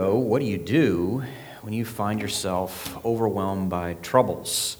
So, 0.00 0.14
what 0.14 0.38
do 0.38 0.46
you 0.46 0.58
do 0.58 1.24
when 1.62 1.74
you 1.74 1.84
find 1.84 2.20
yourself 2.20 3.04
overwhelmed 3.04 3.68
by 3.68 3.94
troubles? 3.94 4.76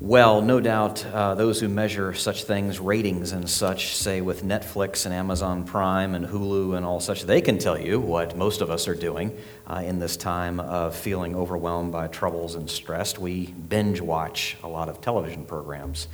Well, 0.00 0.42
no 0.42 0.58
doubt 0.58 1.06
uh, 1.06 1.36
those 1.36 1.60
who 1.60 1.68
measure 1.68 2.12
such 2.12 2.42
things, 2.42 2.80
ratings 2.80 3.30
and 3.30 3.48
such, 3.48 3.94
say 3.96 4.20
with 4.20 4.42
Netflix 4.42 5.06
and 5.06 5.14
Amazon 5.14 5.62
Prime 5.62 6.16
and 6.16 6.26
Hulu 6.26 6.76
and 6.76 6.84
all 6.84 6.98
such, 6.98 7.22
they 7.22 7.40
can 7.40 7.56
tell 7.56 7.78
you 7.78 8.00
what 8.00 8.36
most 8.36 8.62
of 8.62 8.68
us 8.68 8.88
are 8.88 8.96
doing 8.96 9.30
uh, 9.68 9.84
in 9.84 10.00
this 10.00 10.16
time 10.16 10.58
of 10.58 10.96
feeling 10.96 11.36
overwhelmed 11.36 11.92
by 11.92 12.08
troubles 12.08 12.56
and 12.56 12.68
stressed. 12.68 13.20
We 13.20 13.46
binge 13.46 14.00
watch 14.00 14.56
a 14.64 14.68
lot 14.68 14.88
of 14.88 15.00
television 15.00 15.44
programs. 15.44 16.08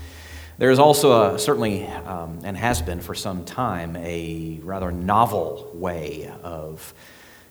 There 0.58 0.70
is 0.70 0.79
also 0.79 1.34
a, 1.34 1.38
certainly, 1.38 1.86
um, 1.86 2.40
and 2.44 2.58
has 2.58 2.82
been 2.82 3.00
for 3.00 3.14
some 3.14 3.46
time, 3.46 3.96
a 3.96 4.60
rather 4.62 4.92
novel 4.92 5.70
way 5.72 6.30
of 6.42 6.92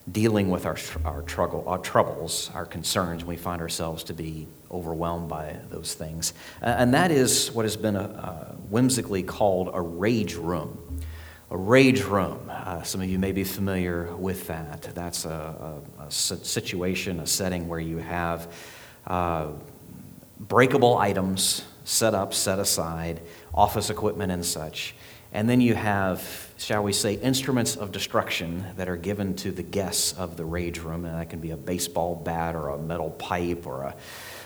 dealing 0.10 0.50
with 0.50 0.66
our, 0.66 0.78
our, 1.06 1.22
trouble, 1.22 1.64
our 1.68 1.78
troubles, 1.78 2.50
our 2.54 2.66
concerns, 2.66 3.24
we 3.24 3.36
find 3.36 3.62
ourselves 3.62 4.04
to 4.06 4.14
be 4.14 4.48
overwhelmed 4.72 5.30
by 5.30 5.58
those 5.70 5.94
things. 5.94 6.34
And 6.62 6.94
that 6.94 7.12
is 7.12 7.52
what 7.52 7.66
has 7.66 7.78
been 7.78 7.96
a, 7.96 8.04
a 8.04 8.56
whimsically 8.70 9.24
called 9.24 9.70
a 9.74 9.82
rage 9.82 10.36
room. 10.36 11.02
A 11.52 11.58
rage 11.58 12.02
room, 12.04 12.50
uh, 12.50 12.82
some 12.82 13.02
of 13.02 13.10
you 13.10 13.20
may 13.20 13.34
be 13.34 13.44
familiar 13.44 14.16
with 14.16 14.48
that. 14.48 14.84
That's 14.96 15.26
a, 15.26 15.82
a, 16.00 16.04
a 16.04 16.10
situation, 16.12 17.20
a 17.20 17.28
setting 17.28 17.68
where 17.68 17.80
you 17.80 17.98
have 17.98 18.52
uh, 19.06 19.48
breakable 20.40 20.98
items 20.98 21.66
set 21.84 22.14
up, 22.14 22.34
set 22.34 22.58
aside, 22.58 23.22
office 23.54 23.90
equipment, 23.90 24.32
and 24.32 24.46
such. 24.46 24.96
And 25.34 25.50
then 25.50 25.60
you 25.62 25.76
have, 25.76 26.51
shall 26.62 26.84
we 26.84 26.94
say, 26.94 27.16
instruments 27.16 27.76
of 27.76 27.92
destruction 27.92 28.64
that 28.78 28.88
are 28.88 28.96
given 28.96 29.34
to 29.34 29.52
the 29.52 29.64
guests 29.64 30.14
of 30.14 30.38
the 30.38 30.46
rage 30.46 30.78
room. 30.80 31.06
And 31.06 31.18
that 31.18 31.30
can 31.30 31.40
be 31.40 31.52
a 31.52 31.58
baseball 31.58 32.16
bat 32.16 32.56
or 32.56 32.70
a 32.70 32.78
metal 32.78 33.10
pipe 33.10 33.66
or 33.66 33.84
a, 33.84 33.96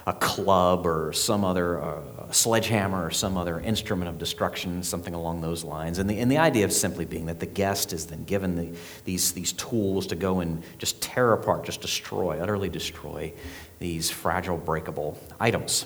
a 0.08 0.14
club 0.14 0.86
or 0.86 1.12
some 1.12 1.43
other 1.43 1.82
uh, 1.82 2.32
sledgehammer 2.32 3.05
or 3.05 3.12
some 3.12 3.36
other 3.36 3.60
instrument 3.60 4.08
of 4.08 4.18
destruction, 4.18 4.82
something 4.82 5.13
along 5.13 5.41
those 5.41 5.66
lines. 5.66 5.99
And 5.99 6.10
the, 6.10 6.18
and 6.20 6.32
the 6.32 6.38
idea 6.38 6.63
of 6.63 6.71
simply 6.71 7.04
being 7.04 7.26
that 7.26 7.41
the 7.41 7.46
guest 7.46 7.91
is 7.91 8.05
then 8.05 8.24
given 8.24 8.55
the, 8.55 8.80
these, 9.04 9.34
these 9.34 9.52
tools 9.52 10.08
to 10.08 10.16
go 10.16 10.40
and 10.40 10.63
just 10.77 11.02
tear 11.02 11.34
apart, 11.34 11.66
just 11.66 11.82
destroy, 11.82 12.40
utterly 12.40 12.70
destroy 12.70 13.34
these 13.80 14.10
fragile, 14.10 14.58
breakable 14.58 15.20
items. 15.38 15.86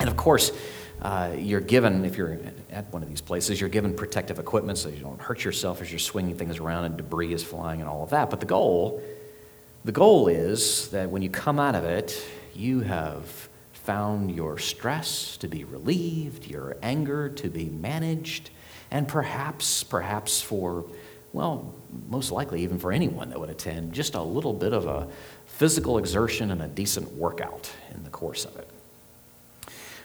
And 0.00 0.08
of 0.08 0.16
course, 0.16 0.50
uh, 1.02 1.34
you're 1.36 1.60
given, 1.60 2.04
if 2.04 2.16
you're 2.16 2.38
at 2.70 2.90
one 2.92 3.02
of 3.02 3.08
these 3.08 3.20
places, 3.20 3.60
you're 3.60 3.68
given 3.68 3.92
protective 3.92 4.38
equipment 4.38 4.78
so 4.78 4.88
you 4.88 5.00
don't 5.00 5.20
hurt 5.20 5.44
yourself 5.44 5.82
as 5.82 5.90
you're 5.90 5.98
swinging 5.98 6.36
things 6.36 6.58
around 6.58 6.84
and 6.84 6.96
debris 6.96 7.32
is 7.32 7.42
flying 7.42 7.80
and 7.80 7.90
all 7.90 8.04
of 8.04 8.10
that. 8.10 8.30
But 8.30 8.38
the 8.38 8.46
goal, 8.46 9.02
the 9.84 9.90
goal 9.90 10.28
is 10.28 10.88
that 10.90 11.10
when 11.10 11.20
you 11.20 11.28
come 11.28 11.58
out 11.58 11.74
of 11.74 11.84
it, 11.84 12.24
you 12.54 12.80
have 12.80 13.48
found 13.72 14.30
your 14.30 14.58
stress 14.58 15.36
to 15.38 15.48
be 15.48 15.64
relieved, 15.64 16.46
your 16.46 16.76
anger 16.82 17.28
to 17.30 17.50
be 17.50 17.64
managed, 17.64 18.50
and 18.92 19.08
perhaps, 19.08 19.82
perhaps 19.82 20.40
for, 20.40 20.84
well, 21.32 21.74
most 22.08 22.30
likely 22.30 22.62
even 22.62 22.78
for 22.78 22.92
anyone 22.92 23.28
that 23.30 23.40
would 23.40 23.50
attend, 23.50 23.92
just 23.92 24.14
a 24.14 24.22
little 24.22 24.52
bit 24.52 24.72
of 24.72 24.86
a 24.86 25.08
physical 25.46 25.98
exertion 25.98 26.52
and 26.52 26.62
a 26.62 26.68
decent 26.68 27.10
workout 27.14 27.72
in 27.92 28.04
the 28.04 28.10
course 28.10 28.44
of 28.44 28.54
it. 28.56 28.68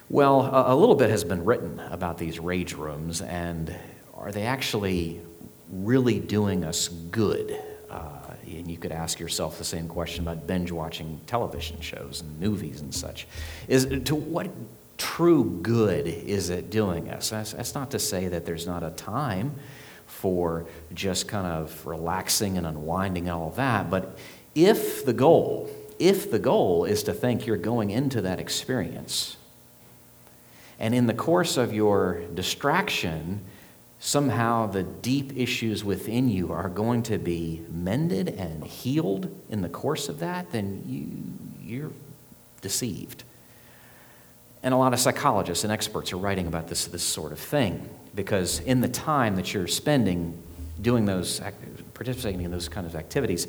Well, 0.10 0.50
a, 0.54 0.74
little 0.74 0.96
bit 0.96 1.10
has 1.10 1.26
been 1.26 1.44
written 1.44 1.82
about 1.82 2.18
these 2.18 2.40
rage 2.40 2.74
rooms, 2.74 3.22
and 3.22 3.76
are 4.14 4.32
they 4.32 4.44
actually 4.44 5.20
really 5.70 6.18
doing 6.18 6.64
us 6.64 6.88
good? 6.88 7.62
Uh, 7.90 8.34
and 8.46 8.72
you 8.72 8.78
could 8.78 8.94
ask 8.94 9.20
yourself 9.20 9.58
the 9.58 9.66
same 9.66 9.90
question 9.90 10.26
about 10.26 10.48
binge 10.48 10.72
watching 10.72 11.20
television 11.28 11.82
shows 11.82 12.22
and 12.22 12.40
movies 12.40 12.80
and 12.80 12.96
such. 12.96 13.28
Is 13.68 13.86
to 14.06 14.16
what 14.16 14.50
true 14.98 15.60
good 15.62 16.08
is 16.08 16.52
it 16.52 16.70
doing 16.70 17.10
us? 17.10 17.32
That's, 17.32 17.52
that's 17.52 17.76
not 17.76 17.92
to 17.92 18.00
say 18.00 18.30
that 18.30 18.46
there's 18.46 18.66
not 18.66 18.84
a 18.84 18.92
time 18.92 19.56
for 20.06 20.68
just 20.94 21.28
kind 21.28 21.48
of 21.48 21.86
relaxing 21.86 22.58
and 22.58 22.66
unwinding 22.66 23.24
and 23.24 23.34
all 23.34 23.50
that, 23.52 23.90
but 23.90 24.18
if 24.56 25.04
the 25.04 25.12
goal, 25.12 25.70
if 26.00 26.32
the 26.32 26.40
goal 26.40 26.86
is 26.86 27.04
to 27.04 27.14
think 27.14 27.46
you're 27.46 27.58
going 27.58 27.90
into 27.90 28.22
that 28.22 28.40
experience 28.40 29.36
and 30.80 30.94
in 30.94 31.08
the 31.08 31.14
course 31.14 31.58
of 31.58 31.74
your 31.74 32.22
distraction, 32.34 33.42
somehow 34.00 34.68
the 34.68 34.84
deep 34.84 35.36
issues 35.36 35.84
within 35.84 36.30
you 36.30 36.52
are 36.52 36.70
going 36.70 37.04
to 37.04 37.18
be 37.18 37.64
mended 37.70 38.30
and 38.30 38.64
healed 38.64 39.36
in 39.50 39.62
the 39.62 39.70
course 39.70 40.08
of 40.08 40.20
that, 40.20 40.52
then 40.52 40.84
you, 40.86 41.78
you're 41.78 41.92
deceived. 42.62 43.24
And 44.62 44.74
a 44.74 44.78
lot 44.78 44.94
of 44.94 45.00
psychologists 45.00 45.64
and 45.64 45.74
experts 45.74 46.14
are 46.14 46.18
writing 46.18 46.48
about 46.48 46.68
this, 46.68 46.86
this 46.86 47.04
sort 47.04 47.32
of 47.32 47.40
thing 47.40 47.90
because 48.18 48.60
in 48.62 48.82
the 48.82 48.90
time 48.90 49.36
that 49.36 49.54
you're 49.54 49.68
spending 49.68 50.42
doing 50.82 51.06
those, 51.06 51.42
participating 51.94 52.42
in 52.42 52.52
those 52.52 52.70
kind 52.70 52.86
of 52.86 52.96
activities, 52.96 53.48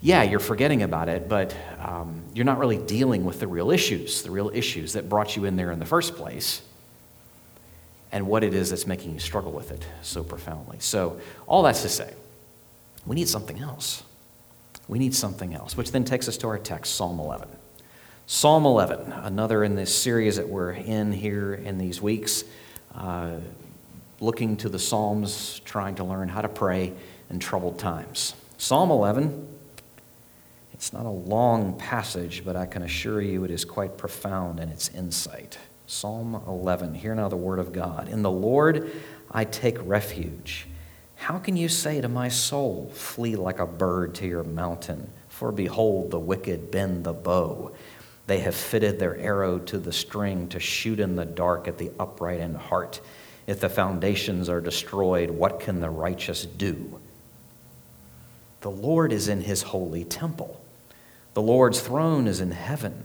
yeah, 0.00 0.22
you're 0.22 0.40
forgetting 0.40 0.82
about 0.82 1.08
it, 1.08 1.28
but 1.28 1.54
um, 1.78 2.22
you're 2.34 2.44
not 2.44 2.58
really 2.58 2.78
dealing 2.78 3.24
with 3.24 3.40
the 3.40 3.46
real 3.46 3.70
issues, 3.70 4.22
the 4.22 4.30
real 4.30 4.50
issues 4.52 4.94
that 4.94 5.08
brought 5.08 5.36
you 5.36 5.44
in 5.44 5.56
there 5.56 5.70
in 5.70 5.78
the 5.78 5.86
first 5.86 6.16
place, 6.16 6.62
and 8.10 8.26
what 8.26 8.44
it 8.44 8.54
is 8.54 8.70
that's 8.70 8.86
making 8.86 9.12
you 9.12 9.18
struggle 9.18 9.52
with 9.52 9.70
it 9.70 9.86
so 10.02 10.22
profoundly. 10.22 10.76
So, 10.80 11.20
all 11.46 11.62
that's 11.62 11.82
to 11.82 11.88
say, 11.88 12.12
we 13.06 13.16
need 13.16 13.28
something 13.28 13.58
else. 13.58 14.02
We 14.88 14.98
need 14.98 15.14
something 15.14 15.54
else, 15.54 15.76
which 15.76 15.92
then 15.92 16.04
takes 16.04 16.28
us 16.28 16.36
to 16.38 16.48
our 16.48 16.58
text, 16.58 16.94
Psalm 16.94 17.18
11. 17.18 17.48
Psalm 18.26 18.64
11, 18.64 19.12
another 19.12 19.64
in 19.64 19.74
this 19.74 19.94
series 19.94 20.36
that 20.36 20.48
we're 20.48 20.72
in 20.72 21.12
here 21.12 21.54
in 21.54 21.78
these 21.78 22.00
weeks, 22.00 22.44
uh, 22.94 23.36
looking 24.22 24.56
to 24.56 24.68
the 24.68 24.78
Psalms, 24.78 25.60
trying 25.64 25.96
to 25.96 26.04
learn 26.04 26.28
how 26.28 26.40
to 26.40 26.48
pray 26.48 26.92
in 27.28 27.40
troubled 27.40 27.76
times. 27.78 28.34
Psalm 28.56 28.92
11, 28.92 29.48
it's 30.72 30.92
not 30.92 31.04
a 31.04 31.10
long 31.10 31.76
passage, 31.76 32.44
but 32.44 32.54
I 32.54 32.66
can 32.66 32.82
assure 32.82 33.20
you 33.20 33.42
it 33.42 33.50
is 33.50 33.64
quite 33.64 33.98
profound 33.98 34.60
in 34.60 34.68
its 34.68 34.88
insight. 34.90 35.58
Psalm 35.88 36.40
11, 36.46 36.94
hear 36.94 37.16
now 37.16 37.28
the 37.28 37.36
word 37.36 37.58
of 37.58 37.72
God. 37.72 38.08
In 38.08 38.22
the 38.22 38.30
Lord 38.30 38.92
I 39.32 39.44
take 39.44 39.76
refuge. 39.84 40.68
How 41.16 41.38
can 41.38 41.56
you 41.56 41.68
say 41.68 42.00
to 42.00 42.08
my 42.08 42.28
soul, 42.28 42.90
Flee 42.94 43.34
like 43.34 43.58
a 43.58 43.66
bird 43.66 44.14
to 44.16 44.26
your 44.26 44.44
mountain? 44.44 45.10
For 45.28 45.50
behold, 45.50 46.12
the 46.12 46.20
wicked 46.20 46.70
bend 46.70 47.02
the 47.02 47.12
bow. 47.12 47.72
They 48.28 48.38
have 48.38 48.54
fitted 48.54 49.00
their 49.00 49.16
arrow 49.16 49.58
to 49.58 49.78
the 49.78 49.92
string 49.92 50.48
to 50.50 50.60
shoot 50.60 51.00
in 51.00 51.16
the 51.16 51.24
dark 51.24 51.66
at 51.66 51.78
the 51.78 51.90
upright 51.98 52.38
in 52.38 52.54
heart. 52.54 53.00
If 53.52 53.60
the 53.60 53.68
foundations 53.68 54.48
are 54.48 54.62
destroyed, 54.62 55.30
what 55.30 55.60
can 55.60 55.80
the 55.80 55.90
righteous 55.90 56.46
do? 56.46 56.98
The 58.62 58.70
Lord 58.70 59.12
is 59.12 59.28
in 59.28 59.42
his 59.42 59.60
holy 59.60 60.04
temple. 60.04 60.58
The 61.34 61.42
Lord's 61.42 61.78
throne 61.78 62.26
is 62.26 62.40
in 62.40 62.52
heaven. 62.52 63.04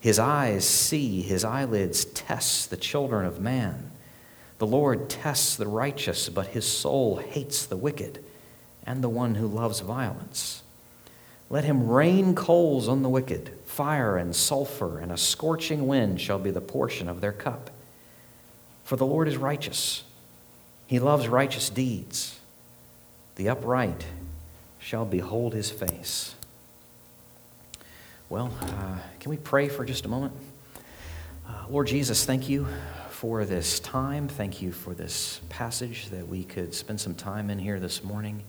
His 0.00 0.18
eyes 0.18 0.66
see, 0.66 1.20
his 1.20 1.44
eyelids 1.44 2.06
test 2.06 2.70
the 2.70 2.78
children 2.78 3.26
of 3.26 3.42
man. 3.42 3.90
The 4.56 4.66
Lord 4.66 5.10
tests 5.10 5.54
the 5.54 5.68
righteous, 5.68 6.30
but 6.30 6.46
his 6.46 6.66
soul 6.66 7.16
hates 7.16 7.66
the 7.66 7.76
wicked 7.76 8.24
and 8.86 9.04
the 9.04 9.10
one 9.10 9.34
who 9.34 9.46
loves 9.46 9.80
violence. 9.80 10.62
Let 11.50 11.64
him 11.64 11.90
rain 11.90 12.34
coals 12.34 12.88
on 12.88 13.02
the 13.02 13.10
wicked, 13.10 13.52
fire 13.66 14.16
and 14.16 14.34
sulfur, 14.34 14.98
and 14.98 15.12
a 15.12 15.18
scorching 15.18 15.86
wind 15.86 16.22
shall 16.22 16.38
be 16.38 16.50
the 16.50 16.62
portion 16.62 17.06
of 17.06 17.20
their 17.20 17.32
cup. 17.32 17.70
For 18.84 18.96
the 18.96 19.06
Lord 19.06 19.28
is 19.28 19.36
righteous, 19.36 20.04
he 20.86 20.98
loves 20.98 21.26
righteous 21.26 21.70
deeds. 21.70 22.38
The 23.36 23.48
upright 23.48 24.06
shall 24.78 25.04
behold 25.04 25.54
his 25.54 25.70
face. 25.70 26.34
Well, 28.28 28.52
uh, 28.60 28.98
can 29.18 29.30
we 29.30 29.36
pray 29.36 29.68
for 29.68 29.84
just 29.84 30.04
a 30.04 30.08
moment? 30.08 30.34
Uh, 31.48 31.64
Lord 31.68 31.86
Jesus, 31.86 32.24
thank 32.24 32.48
you 32.48 32.66
for 33.10 33.44
this 33.44 33.80
time. 33.80 34.28
Thank 34.28 34.60
you 34.60 34.72
for 34.72 34.92
this 34.92 35.40
passage 35.48 36.10
that 36.10 36.28
we 36.28 36.44
could 36.44 36.74
spend 36.74 37.00
some 37.00 37.14
time 37.14 37.48
in 37.48 37.58
here 37.58 37.80
this 37.80 38.04
morning. 38.04 38.42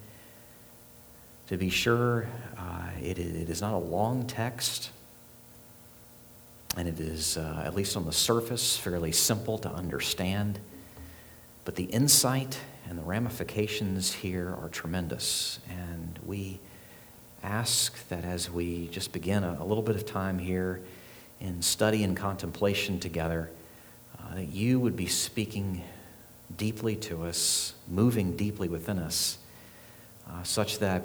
To 1.47 1.57
be 1.57 1.69
sure, 1.69 2.27
uh, 2.57 2.89
it, 3.01 3.17
it 3.17 3.49
is 3.49 3.61
not 3.61 3.73
a 3.73 3.77
long 3.77 4.27
text, 4.27 4.91
and 6.77 6.87
it 6.87 6.99
is, 6.99 7.37
uh, 7.37 7.63
at 7.65 7.75
least 7.75 7.95
on 7.95 8.05
the 8.05 8.11
surface, 8.11 8.77
fairly 8.77 9.11
simple 9.11 9.57
to 9.59 9.69
understand. 9.69 10.59
But 11.63 11.75
the 11.75 11.85
insight 11.85 12.59
and 12.89 12.97
the 12.97 13.03
ramifications 13.03 14.13
here 14.13 14.55
are 14.61 14.69
tremendous, 14.69 15.59
and 15.69 16.19
we 16.25 16.59
ask 17.43 18.07
that 18.09 18.25
as 18.25 18.49
we 18.49 18.87
just 18.89 19.13
begin 19.13 19.43
a, 19.43 19.57
a 19.59 19.65
little 19.65 19.83
bit 19.83 19.95
of 19.95 20.05
time 20.05 20.37
here 20.37 20.81
in 21.39 21.61
study 21.61 22.03
and 22.03 22.15
contemplation 22.15 22.99
together, 22.99 23.49
uh, 24.19 24.35
that 24.35 24.49
you 24.49 24.79
would 24.79 24.95
be 24.95 25.07
speaking 25.07 25.83
deeply 26.57 26.95
to 26.95 27.23
us, 27.23 27.73
moving 27.87 28.35
deeply 28.35 28.67
within 28.67 28.99
us, 28.99 29.37
uh, 30.29 30.43
such 30.43 30.79
that 30.79 31.03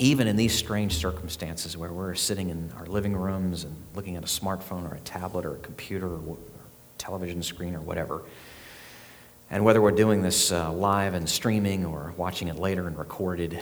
even 0.00 0.26
in 0.26 0.34
these 0.34 0.54
strange 0.54 0.94
circumstances 0.94 1.76
where 1.76 1.92
we're 1.92 2.14
sitting 2.14 2.48
in 2.48 2.72
our 2.78 2.86
living 2.86 3.14
rooms 3.14 3.64
and 3.64 3.76
looking 3.94 4.16
at 4.16 4.22
a 4.22 4.26
smartphone 4.26 4.90
or 4.90 4.94
a 4.94 5.00
tablet 5.00 5.44
or 5.44 5.52
a 5.52 5.58
computer 5.58 6.08
or 6.08 6.38
television 6.96 7.42
screen 7.42 7.74
or 7.76 7.80
whatever, 7.80 8.22
and 9.50 9.62
whether 9.62 9.82
we're 9.82 9.90
doing 9.90 10.22
this 10.22 10.52
uh, 10.52 10.72
live 10.72 11.12
and 11.12 11.28
streaming 11.28 11.84
or 11.84 12.14
watching 12.16 12.48
it 12.48 12.56
later 12.56 12.86
and 12.86 12.96
recorded, 12.96 13.60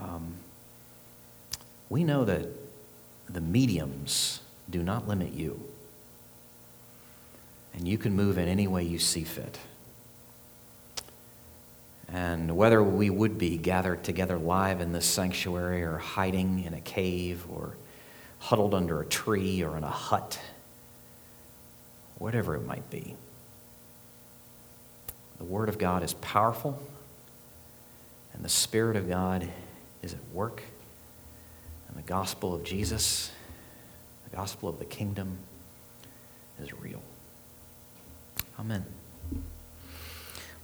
um, 0.00 0.34
we 1.90 2.04
know 2.04 2.24
that 2.24 2.46
the 3.28 3.40
mediums 3.40 4.40
do 4.70 4.84
not 4.84 5.08
limit 5.08 5.32
you. 5.32 5.60
And 7.74 7.88
you 7.88 7.98
can 7.98 8.14
move 8.14 8.38
in 8.38 8.46
any 8.46 8.68
way 8.68 8.84
you 8.84 9.00
see 9.00 9.24
fit. 9.24 9.58
And 12.12 12.56
whether 12.56 12.82
we 12.82 13.10
would 13.10 13.36
be 13.36 13.56
gathered 13.56 14.04
together 14.04 14.38
live 14.38 14.80
in 14.80 14.92
this 14.92 15.06
sanctuary 15.06 15.82
or 15.82 15.98
hiding 15.98 16.64
in 16.64 16.72
a 16.74 16.80
cave 16.80 17.44
or 17.50 17.74
huddled 18.38 18.74
under 18.74 19.00
a 19.00 19.06
tree 19.06 19.62
or 19.62 19.76
in 19.76 19.82
a 19.82 19.90
hut, 19.90 20.40
whatever 22.18 22.54
it 22.54 22.64
might 22.64 22.88
be, 22.90 23.16
the 25.38 25.44
Word 25.44 25.68
of 25.68 25.78
God 25.78 26.02
is 26.02 26.14
powerful 26.14 26.80
and 28.32 28.44
the 28.44 28.48
Spirit 28.48 28.96
of 28.96 29.08
God 29.08 29.48
is 30.02 30.14
at 30.14 30.20
work. 30.32 30.62
And 31.88 31.96
the 31.96 32.06
gospel 32.06 32.54
of 32.54 32.62
Jesus, 32.64 33.30
the 34.30 34.36
gospel 34.36 34.68
of 34.68 34.78
the 34.78 34.84
kingdom, 34.84 35.38
is 36.60 36.72
real. 36.72 37.02
Amen. 38.58 38.84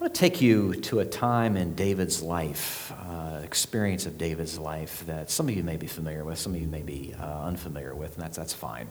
I 0.02 0.06
want 0.06 0.16
to 0.16 0.20
take 0.20 0.40
you 0.40 0.74
to 0.74 0.98
a 0.98 1.04
time 1.04 1.56
in 1.56 1.76
David's 1.76 2.22
life, 2.22 2.92
uh, 3.08 3.38
experience 3.44 4.04
of 4.04 4.18
David's 4.18 4.58
life 4.58 5.06
that 5.06 5.30
some 5.30 5.48
of 5.48 5.54
you 5.54 5.62
may 5.62 5.76
be 5.76 5.86
familiar 5.86 6.24
with, 6.24 6.40
some 6.40 6.56
of 6.56 6.60
you 6.60 6.66
may 6.66 6.82
be 6.82 7.14
uh, 7.20 7.44
unfamiliar 7.44 7.94
with, 7.94 8.14
and 8.16 8.24
that's, 8.24 8.36
that's 8.36 8.52
fine. 8.52 8.90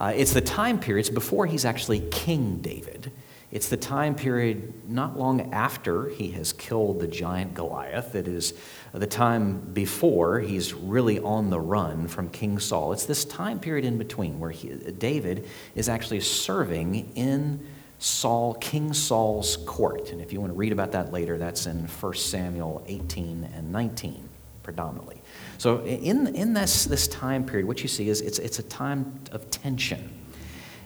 Uh, 0.00 0.14
it's 0.16 0.32
the 0.32 0.40
time 0.40 0.80
periods 0.80 1.10
before 1.10 1.44
he's 1.44 1.66
actually 1.66 2.00
King 2.00 2.60
David. 2.62 3.12
It's 3.50 3.68
the 3.68 3.76
time 3.76 4.14
period 4.14 4.88
not 4.88 5.18
long 5.18 5.52
after 5.52 6.08
he 6.08 6.30
has 6.30 6.54
killed 6.54 7.00
the 7.00 7.08
giant 7.08 7.52
Goliath. 7.52 8.14
It 8.14 8.26
is 8.26 8.54
the 8.94 9.06
time 9.06 9.60
before 9.74 10.40
he's 10.40 10.72
really 10.72 11.18
on 11.18 11.50
the 11.50 11.60
run 11.60 12.08
from 12.08 12.30
King 12.30 12.58
Saul. 12.58 12.94
It's 12.94 13.04
this 13.04 13.26
time 13.26 13.60
period 13.60 13.84
in 13.84 13.98
between 13.98 14.40
where 14.40 14.50
he, 14.50 14.70
David 14.70 15.46
is 15.74 15.90
actually 15.90 16.20
serving 16.20 17.12
in 17.16 17.66
Saul, 17.98 18.54
King 18.54 18.92
Saul's 18.92 19.56
court. 19.58 20.12
And 20.12 20.20
if 20.20 20.32
you 20.32 20.40
want 20.40 20.52
to 20.52 20.56
read 20.56 20.72
about 20.72 20.92
that 20.92 21.12
later, 21.12 21.36
that's 21.36 21.66
in 21.66 21.86
1 21.86 22.14
Samuel 22.14 22.82
18 22.86 23.50
and 23.54 23.72
19 23.72 24.28
predominantly. 24.62 25.20
So 25.56 25.80
in, 25.80 26.34
in 26.34 26.52
this, 26.52 26.84
this 26.84 27.08
time 27.08 27.44
period, 27.44 27.66
what 27.66 27.82
you 27.82 27.88
see 27.88 28.08
is 28.08 28.20
it's, 28.20 28.38
it's 28.38 28.58
a 28.58 28.62
time 28.62 29.20
of 29.32 29.50
tension. 29.50 30.10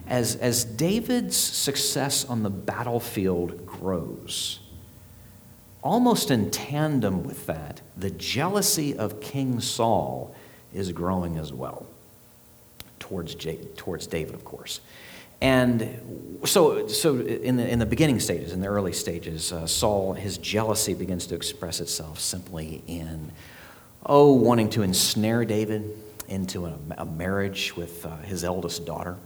As, 0.06 0.36
as 0.36 0.64
David's 0.64 1.36
success 1.36 2.24
on 2.24 2.42
the 2.42 2.50
battlefield 2.50 3.66
grows, 3.66 4.60
almost 5.82 6.30
in 6.30 6.50
tandem 6.50 7.24
with 7.24 7.46
that, 7.46 7.80
the 7.96 8.10
jealousy 8.10 8.96
of 8.96 9.20
King 9.20 9.60
Saul 9.60 10.34
is 10.72 10.92
growing 10.92 11.36
as 11.36 11.52
well 11.52 11.86
towards, 12.98 13.34
towards 13.76 14.06
David, 14.06 14.34
of 14.34 14.44
course. 14.44 14.80
And 15.42 16.38
so, 16.44 16.86
so 16.86 17.18
in, 17.18 17.56
the, 17.56 17.68
in 17.68 17.80
the 17.80 17.86
beginning 17.86 18.20
stages, 18.20 18.52
in 18.52 18.60
the 18.60 18.68
early 18.68 18.92
stages, 18.92 19.52
uh, 19.52 19.66
Saul, 19.66 20.12
his 20.12 20.38
jealousy 20.38 20.94
begins 20.94 21.26
to 21.26 21.34
express 21.34 21.80
itself 21.80 22.20
simply 22.20 22.84
in, 22.86 23.32
oh, 24.06 24.34
wanting 24.34 24.70
to 24.70 24.82
ensnare 24.82 25.44
David 25.44 25.98
into 26.28 26.66
a, 26.66 26.78
a 26.96 27.04
marriage 27.04 27.76
with 27.76 28.06
uh, 28.06 28.18
his 28.18 28.44
eldest 28.44 28.86
daughter. 28.86 29.16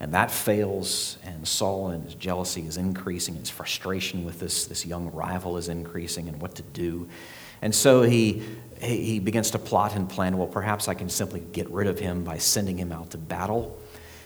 And 0.00 0.14
that 0.14 0.30
fails, 0.30 1.18
and 1.22 1.46
Saul 1.46 1.90
and 1.90 2.02
his 2.04 2.14
jealousy 2.14 2.62
is 2.62 2.78
increasing, 2.78 3.34
his 3.34 3.50
frustration 3.50 4.24
with 4.24 4.40
this, 4.40 4.64
this 4.64 4.86
young 4.86 5.12
rival 5.12 5.58
is 5.58 5.68
increasing, 5.68 6.28
and 6.28 6.40
what 6.40 6.54
to 6.54 6.62
do. 6.62 7.10
And 7.60 7.74
so 7.74 8.00
he, 8.00 8.42
he 8.80 9.18
begins 9.20 9.50
to 9.50 9.58
plot 9.58 9.94
and 9.96 10.08
plan 10.08 10.38
well, 10.38 10.48
perhaps 10.48 10.88
I 10.88 10.94
can 10.94 11.10
simply 11.10 11.40
get 11.40 11.68
rid 11.68 11.88
of 11.88 11.98
him 11.98 12.24
by 12.24 12.38
sending 12.38 12.78
him 12.78 12.90
out 12.90 13.10
to 13.10 13.18
battle 13.18 13.78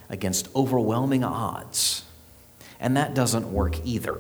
against 0.09 0.49
overwhelming 0.55 1.25
odds. 1.25 2.05
And 2.79 2.97
that 2.97 3.15
doesn't 3.15 3.53
work 3.53 3.85
either. 3.85 4.19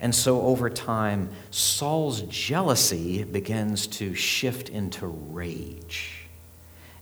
And 0.00 0.14
so 0.14 0.42
over 0.42 0.70
time, 0.70 1.30
Saul's 1.50 2.22
jealousy 2.22 3.24
begins 3.24 3.86
to 3.88 4.14
shift 4.14 4.68
into 4.68 5.06
rage. 5.06 6.28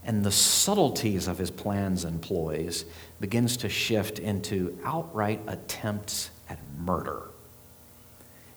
And 0.03 0.23
the 0.23 0.31
subtleties 0.31 1.27
of 1.27 1.37
his 1.37 1.51
plans 1.51 2.05
and 2.05 2.21
ploys 2.21 2.85
begins 3.19 3.57
to 3.57 3.69
shift 3.69 4.19
into 4.19 4.77
outright 4.83 5.41
attempts 5.47 6.31
at 6.49 6.59
murder. 6.79 7.23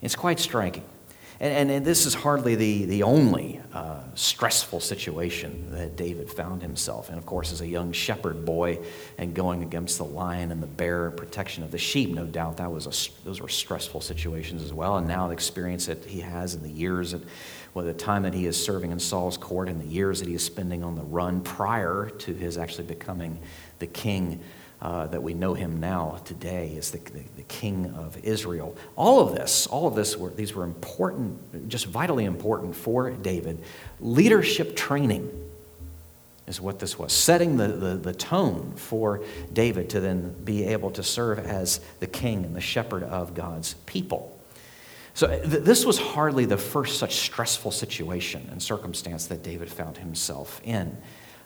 It's 0.00 0.16
quite 0.16 0.38
striking. 0.38 0.84
And, 1.42 1.70
and, 1.70 1.86
this 1.86 2.04
is 2.04 2.12
hardly 2.12 2.54
the, 2.54 2.84
the 2.84 3.02
only 3.02 3.62
uh, 3.72 4.02
stressful 4.14 4.80
situation 4.80 5.70
that 5.70 5.96
David 5.96 6.30
found 6.30 6.60
himself 6.60 7.08
in. 7.08 7.16
Of 7.16 7.24
course, 7.24 7.50
as 7.50 7.62
a 7.62 7.66
young 7.66 7.92
shepherd 7.92 8.44
boy 8.44 8.78
and 9.16 9.34
going 9.34 9.62
against 9.62 9.96
the 9.96 10.04
lion 10.04 10.52
and 10.52 10.62
the 10.62 10.66
bear 10.66 11.06
and 11.06 11.16
protection 11.16 11.64
of 11.64 11.70
the 11.70 11.78
sheep, 11.78 12.10
no 12.10 12.26
doubt 12.26 12.58
that 12.58 12.70
was 12.70 12.86
a, 12.86 13.24
those 13.24 13.40
were 13.40 13.48
stressful 13.48 14.02
situations 14.02 14.62
as 14.62 14.74
well. 14.74 14.98
And 14.98 15.08
now 15.08 15.28
the 15.28 15.32
experience 15.32 15.86
that 15.86 16.04
he 16.04 16.20
has 16.20 16.54
in 16.54 16.62
the 16.62 16.68
years, 16.68 17.12
that, 17.12 17.22
well, 17.72 17.86
the 17.86 17.94
time 17.94 18.24
that 18.24 18.34
he 18.34 18.44
is 18.44 18.62
serving 18.62 18.92
in 18.92 19.00
Saul's 19.00 19.38
court 19.38 19.70
and 19.70 19.80
the 19.80 19.86
years 19.86 20.18
that 20.18 20.28
he 20.28 20.34
is 20.34 20.44
spending 20.44 20.84
on 20.84 20.94
the 20.94 21.04
run 21.04 21.40
prior 21.40 22.10
to 22.18 22.34
his 22.34 22.58
actually 22.58 22.84
becoming 22.84 23.38
the 23.78 23.86
king 23.86 24.40
uh, 24.82 25.06
that 25.08 25.22
we 25.22 25.34
know 25.34 25.54
him 25.54 25.78
now 25.78 26.20
today 26.24 26.74
as 26.78 26.90
the, 26.90 26.98
the, 26.98 27.22
the, 27.36 27.42
king 27.42 27.92
of 27.98 28.16
Israel. 28.24 28.74
All 28.96 29.20
of 29.20 29.34
this, 29.34 29.66
all 29.66 29.86
of 29.86 29.94
this, 29.94 30.16
were, 30.16 30.30
these 30.30 30.54
were 30.54 30.64
important, 30.64 31.68
just 31.68 31.86
vitally 31.86 32.24
important 32.24 32.74
for 32.74 33.10
David. 33.10 33.62
Leadership 34.00 34.76
training 34.76 35.30
is 36.46 36.60
what 36.60 36.78
this 36.78 36.98
was, 36.98 37.12
setting 37.12 37.58
the, 37.58 37.68
the, 37.68 37.94
the 37.96 38.14
tone 38.14 38.72
for 38.74 39.22
David 39.52 39.90
to 39.90 40.00
then 40.00 40.34
be 40.44 40.64
able 40.64 40.90
to 40.92 41.02
serve 41.02 41.38
as 41.38 41.80
the 42.00 42.06
king 42.06 42.44
and 42.44 42.56
the 42.56 42.60
shepherd 42.60 43.02
of 43.02 43.34
God's 43.34 43.74
people. 43.84 44.36
So, 45.12 45.28
th- 45.28 45.62
this 45.62 45.84
was 45.84 45.98
hardly 45.98 46.46
the 46.46 46.56
first 46.56 46.98
such 46.98 47.16
stressful 47.16 47.72
situation 47.72 48.48
and 48.50 48.62
circumstance 48.62 49.26
that 49.26 49.42
David 49.42 49.70
found 49.70 49.98
himself 49.98 50.60
in. 50.64 50.96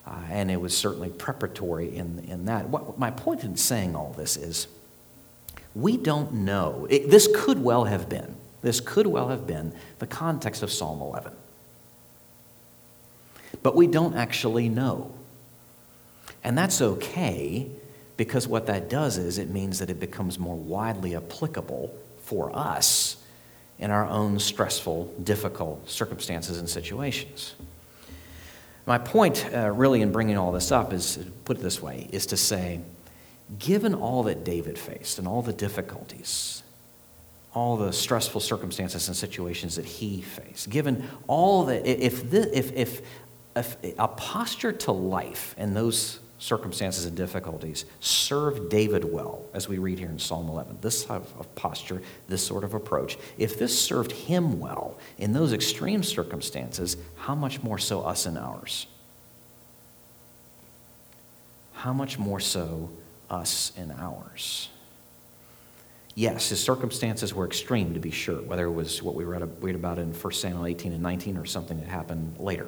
Uh, 0.06 0.20
and 0.30 0.50
it 0.50 0.60
was 0.60 0.76
certainly 0.76 1.08
preparatory 1.08 1.94
in, 1.96 2.24
in 2.28 2.44
that. 2.44 2.68
What, 2.68 2.98
my 2.98 3.10
point 3.10 3.42
in 3.42 3.56
saying 3.56 3.96
all 3.96 4.12
this 4.12 4.36
is 4.36 4.66
we 5.74 5.96
don't 5.96 6.32
know. 6.32 6.86
It, 6.90 7.10
this 7.10 7.28
could 7.34 7.62
well 7.62 7.84
have 7.84 8.08
been, 8.08 8.36
this 8.62 8.80
could 8.80 9.06
well 9.06 9.28
have 9.28 9.46
been 9.46 9.72
the 9.98 10.06
context 10.06 10.62
of 10.62 10.70
Psalm 10.70 11.00
11. 11.00 11.32
But 13.62 13.74
we 13.74 13.86
don't 13.86 14.14
actually 14.14 14.68
know. 14.68 15.12
And 16.42 16.56
that's 16.56 16.82
okay 16.82 17.70
because 18.16 18.46
what 18.46 18.66
that 18.66 18.88
does 18.88 19.16
is 19.18 19.38
it 19.38 19.48
means 19.48 19.78
that 19.78 19.90
it 19.90 19.98
becomes 19.98 20.38
more 20.38 20.56
widely 20.56 21.16
applicable 21.16 21.94
for 22.22 22.54
us 22.54 23.16
in 23.78 23.90
our 23.90 24.06
own 24.06 24.38
stressful, 24.38 25.12
difficult 25.22 25.88
circumstances 25.88 26.58
and 26.58 26.68
situations. 26.68 27.54
My 28.86 28.98
point, 28.98 29.48
uh, 29.54 29.70
really, 29.70 30.02
in 30.02 30.12
bringing 30.12 30.36
all 30.36 30.52
this 30.52 30.70
up, 30.70 30.92
is 30.92 31.18
put 31.44 31.58
it 31.58 31.62
this 31.62 31.80
way 31.80 32.08
is 32.12 32.26
to 32.26 32.36
say, 32.36 32.80
given 33.58 33.94
all 33.94 34.24
that 34.24 34.44
David 34.44 34.78
faced 34.78 35.18
and 35.18 35.26
all 35.26 35.42
the 35.42 35.52
difficulties, 35.52 36.62
all 37.54 37.76
the 37.76 37.92
stressful 37.92 38.40
circumstances 38.40 39.08
and 39.08 39.16
situations 39.16 39.76
that 39.76 39.84
he 39.84 40.20
faced, 40.20 40.68
given 40.68 41.08
all 41.26 41.64
that, 41.64 41.86
if, 41.86 42.32
if, 42.32 42.72
if, 42.72 43.02
if 43.56 43.76
a 43.98 44.08
posture 44.08 44.72
to 44.72 44.92
life 44.92 45.54
and 45.56 45.74
those 45.74 46.18
circumstances 46.38 47.06
and 47.06 47.16
difficulties 47.16 47.84
served 48.00 48.68
David 48.68 49.04
well, 49.04 49.42
as 49.54 49.68
we 49.68 49.78
read 49.78 49.98
here 49.98 50.08
in 50.08 50.18
Psalm 50.18 50.48
11. 50.48 50.78
This 50.80 51.04
type 51.04 51.22
of 51.38 51.54
posture, 51.54 52.02
this 52.28 52.44
sort 52.44 52.64
of 52.64 52.74
approach, 52.74 53.16
if 53.38 53.58
this 53.58 53.78
served 53.78 54.12
him 54.12 54.60
well 54.60 54.98
in 55.18 55.32
those 55.32 55.52
extreme 55.52 56.02
circumstances, 56.02 56.96
how 57.16 57.34
much 57.34 57.62
more 57.62 57.78
so 57.78 58.02
us 58.02 58.26
and 58.26 58.36
ours? 58.36 58.86
How 61.72 61.92
much 61.92 62.18
more 62.18 62.40
so 62.40 62.90
us 63.30 63.72
and 63.76 63.92
ours? 63.92 64.68
Yes, 66.16 66.50
his 66.50 66.62
circumstances 66.62 67.34
were 67.34 67.44
extreme, 67.44 67.94
to 67.94 68.00
be 68.00 68.10
sure, 68.10 68.40
whether 68.42 68.66
it 68.66 68.72
was 68.72 69.02
what 69.02 69.14
we 69.14 69.24
read 69.24 69.74
about 69.74 69.98
in 69.98 70.12
1 70.12 70.32
Samuel 70.32 70.66
18 70.66 70.92
and 70.92 71.02
19 71.02 71.36
or 71.36 71.44
something 71.44 71.80
that 71.80 71.88
happened 71.88 72.36
later. 72.38 72.66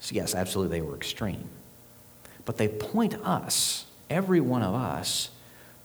So, 0.00 0.14
yes, 0.14 0.34
absolutely, 0.34 0.78
they 0.78 0.82
were 0.84 0.96
extreme 0.96 1.48
but 2.44 2.58
they 2.58 2.68
point 2.68 3.14
us, 3.22 3.86
every 4.10 4.40
one 4.40 4.62
of 4.62 4.74
us, 4.74 5.30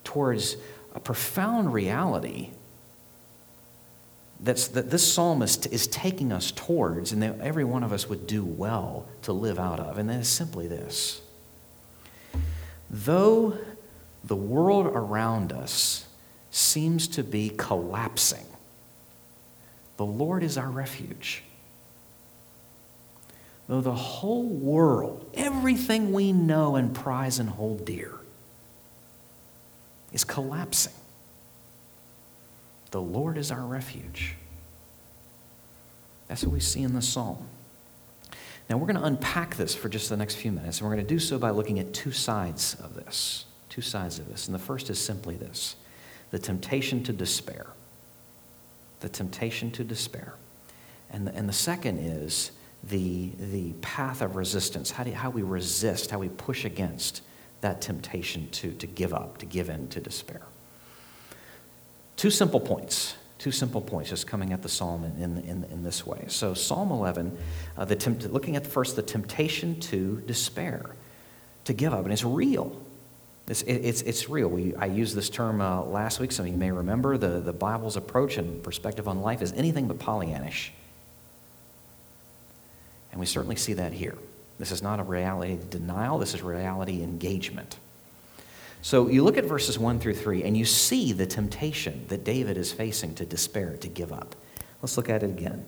towards 0.03 0.57
a 0.93 0.99
profound 0.99 1.73
reality 1.73 2.49
that's, 4.41 4.69
that 4.69 4.89
this 4.89 5.13
psalmist 5.13 5.67
is 5.67 5.87
taking 5.87 6.31
us 6.31 6.51
towards 6.51 7.11
and 7.11 7.21
that 7.21 7.39
every 7.41 7.63
one 7.63 7.83
of 7.83 7.91
us 7.91 8.07
would 8.07 8.25
do 8.25 8.43
well 8.43 9.05
to 9.23 9.33
live 9.33 9.59
out 9.59 9.79
of. 9.79 9.97
And 9.97 10.09
that 10.09 10.21
is 10.21 10.29
simply 10.29 10.67
this 10.67 11.21
Though 12.89 13.57
the 14.23 14.35
world 14.35 14.87
around 14.87 15.51
us 15.51 16.07
seems 16.51 17.07
to 17.09 17.23
be 17.23 17.49
collapsing, 17.49 18.45
the 19.97 20.05
Lord 20.05 20.43
is 20.43 20.57
our 20.57 20.69
refuge. 20.69 21.43
Though 23.69 23.81
the 23.81 23.93
whole 23.93 24.47
world, 24.47 25.29
everything 25.35 26.11
we 26.11 26.33
know 26.33 26.75
and 26.75 26.93
prize 26.93 27.37
and 27.37 27.47
hold 27.47 27.85
dear, 27.85 28.15
is 30.11 30.23
collapsing, 30.23 30.93
the 32.89 32.99
Lord 32.99 33.37
is 33.37 33.51
our 33.51 33.61
refuge. 33.61 34.33
That's 36.27 36.43
what 36.43 36.51
we 36.51 36.59
see 36.59 36.81
in 36.81 36.93
the 36.93 37.01
psalm. 37.03 37.47
Now, 38.71 38.77
we're 38.77 38.87
going 38.87 38.99
to 38.99 39.03
unpack 39.03 39.55
this 39.55 39.75
for 39.75 39.87
just 39.87 40.09
the 40.09 40.17
next 40.17 40.35
few 40.35 40.51
minutes, 40.51 40.79
and 40.79 40.89
we're 40.89 40.95
going 40.95 41.05
to 41.05 41.13
do 41.13 41.19
so 41.19 41.37
by 41.37 41.51
looking 41.51 41.77
at 41.77 41.93
two 41.93 42.11
sides 42.11 42.75
of 42.83 42.95
this. 42.95 43.45
Two 43.69 43.81
sides 43.81 44.17
of 44.17 44.27
this. 44.29 44.47
And 44.47 44.55
the 44.55 44.59
first 44.59 44.89
is 44.89 44.99
simply 44.99 45.35
this 45.35 45.75
the 46.31 46.39
temptation 46.39 47.03
to 47.03 47.13
despair. 47.13 47.67
The 49.01 49.09
temptation 49.09 49.69
to 49.71 49.83
despair. 49.83 50.33
And 51.11 51.27
the, 51.27 51.35
and 51.35 51.47
the 51.47 51.53
second 51.53 51.99
is 51.99 52.51
the, 52.83 53.31
the 53.51 53.73
path 53.81 54.21
of 54.21 54.35
resistance, 54.35 54.91
how, 54.91 55.03
do, 55.03 55.11
how 55.11 55.29
we 55.29 55.41
resist, 55.41 56.11
how 56.11 56.19
we 56.19 56.29
push 56.29 56.65
against 56.65 57.21
that 57.61 57.81
temptation 57.81 58.49
to, 58.51 58.71
to 58.71 58.87
give 58.87 59.13
up, 59.13 59.37
to 59.39 59.45
give 59.45 59.69
in 59.69 59.87
to 59.89 59.99
despair. 59.99 60.41
Two 62.15 62.29
simple 62.29 62.59
points. 62.59 63.15
Two 63.37 63.51
simple 63.51 63.79
points 63.79 64.09
just 64.09 64.27
coming 64.27 64.51
at 64.51 64.61
the 64.61 64.67
psalm 64.69 65.05
in, 65.05 65.37
in, 65.45 65.63
in 65.71 65.83
this 65.83 66.05
way. 66.05 66.25
So, 66.27 66.53
Psalm 66.53 66.91
11, 66.91 67.37
uh, 67.77 67.85
the 67.85 67.95
tempt, 67.95 68.25
looking 68.25 68.57
at 68.57 68.67
first 68.67 68.97
the 68.97 69.01
temptation 69.01 69.79
to 69.81 70.21
despair, 70.27 70.95
to 71.63 71.73
give 71.73 71.93
up, 71.93 72.03
and 72.03 72.11
it's 72.11 72.25
real. 72.25 72.81
It's, 73.47 73.61
it's, 73.61 74.01
it's 74.01 74.29
real. 74.29 74.49
We, 74.49 74.75
I 74.75 74.85
used 74.85 75.15
this 75.15 75.29
term 75.29 75.61
uh, 75.61 75.83
last 75.83 76.19
week. 76.19 76.33
Some 76.33 76.45
of 76.45 76.51
you 76.51 76.57
may 76.57 76.71
remember 76.71 77.17
the, 77.17 77.39
the 77.39 77.53
Bible's 77.53 77.95
approach 77.95 78.37
and 78.37 78.61
perspective 78.61 79.07
on 79.07 79.21
life 79.21 79.41
is 79.41 79.53
anything 79.53 79.87
but 79.87 79.97
Pollyannish. 79.97 80.69
And 83.11 83.19
we 83.19 83.25
certainly 83.25 83.55
see 83.55 83.73
that 83.73 83.93
here. 83.93 84.15
This 84.57 84.71
is 84.71 84.81
not 84.81 84.99
a 84.99 85.03
reality 85.03 85.57
denial, 85.69 86.17
this 86.19 86.33
is 86.33 86.41
reality 86.41 87.01
engagement. 87.01 87.79
So 88.81 89.07
you 89.07 89.23
look 89.23 89.37
at 89.37 89.45
verses 89.45 89.77
1 89.77 89.99
through 89.99 90.15
3, 90.15 90.43
and 90.43 90.55
you 90.55 90.65
see 90.65 91.11
the 91.11 91.25
temptation 91.25 92.05
that 92.07 92.23
David 92.23 92.57
is 92.57 92.71
facing 92.71 93.15
to 93.15 93.25
despair, 93.25 93.75
to 93.77 93.87
give 93.87 94.13
up. 94.13 94.35
Let's 94.81 94.95
look 94.95 95.09
at 95.09 95.23
it 95.23 95.29
again. 95.29 95.65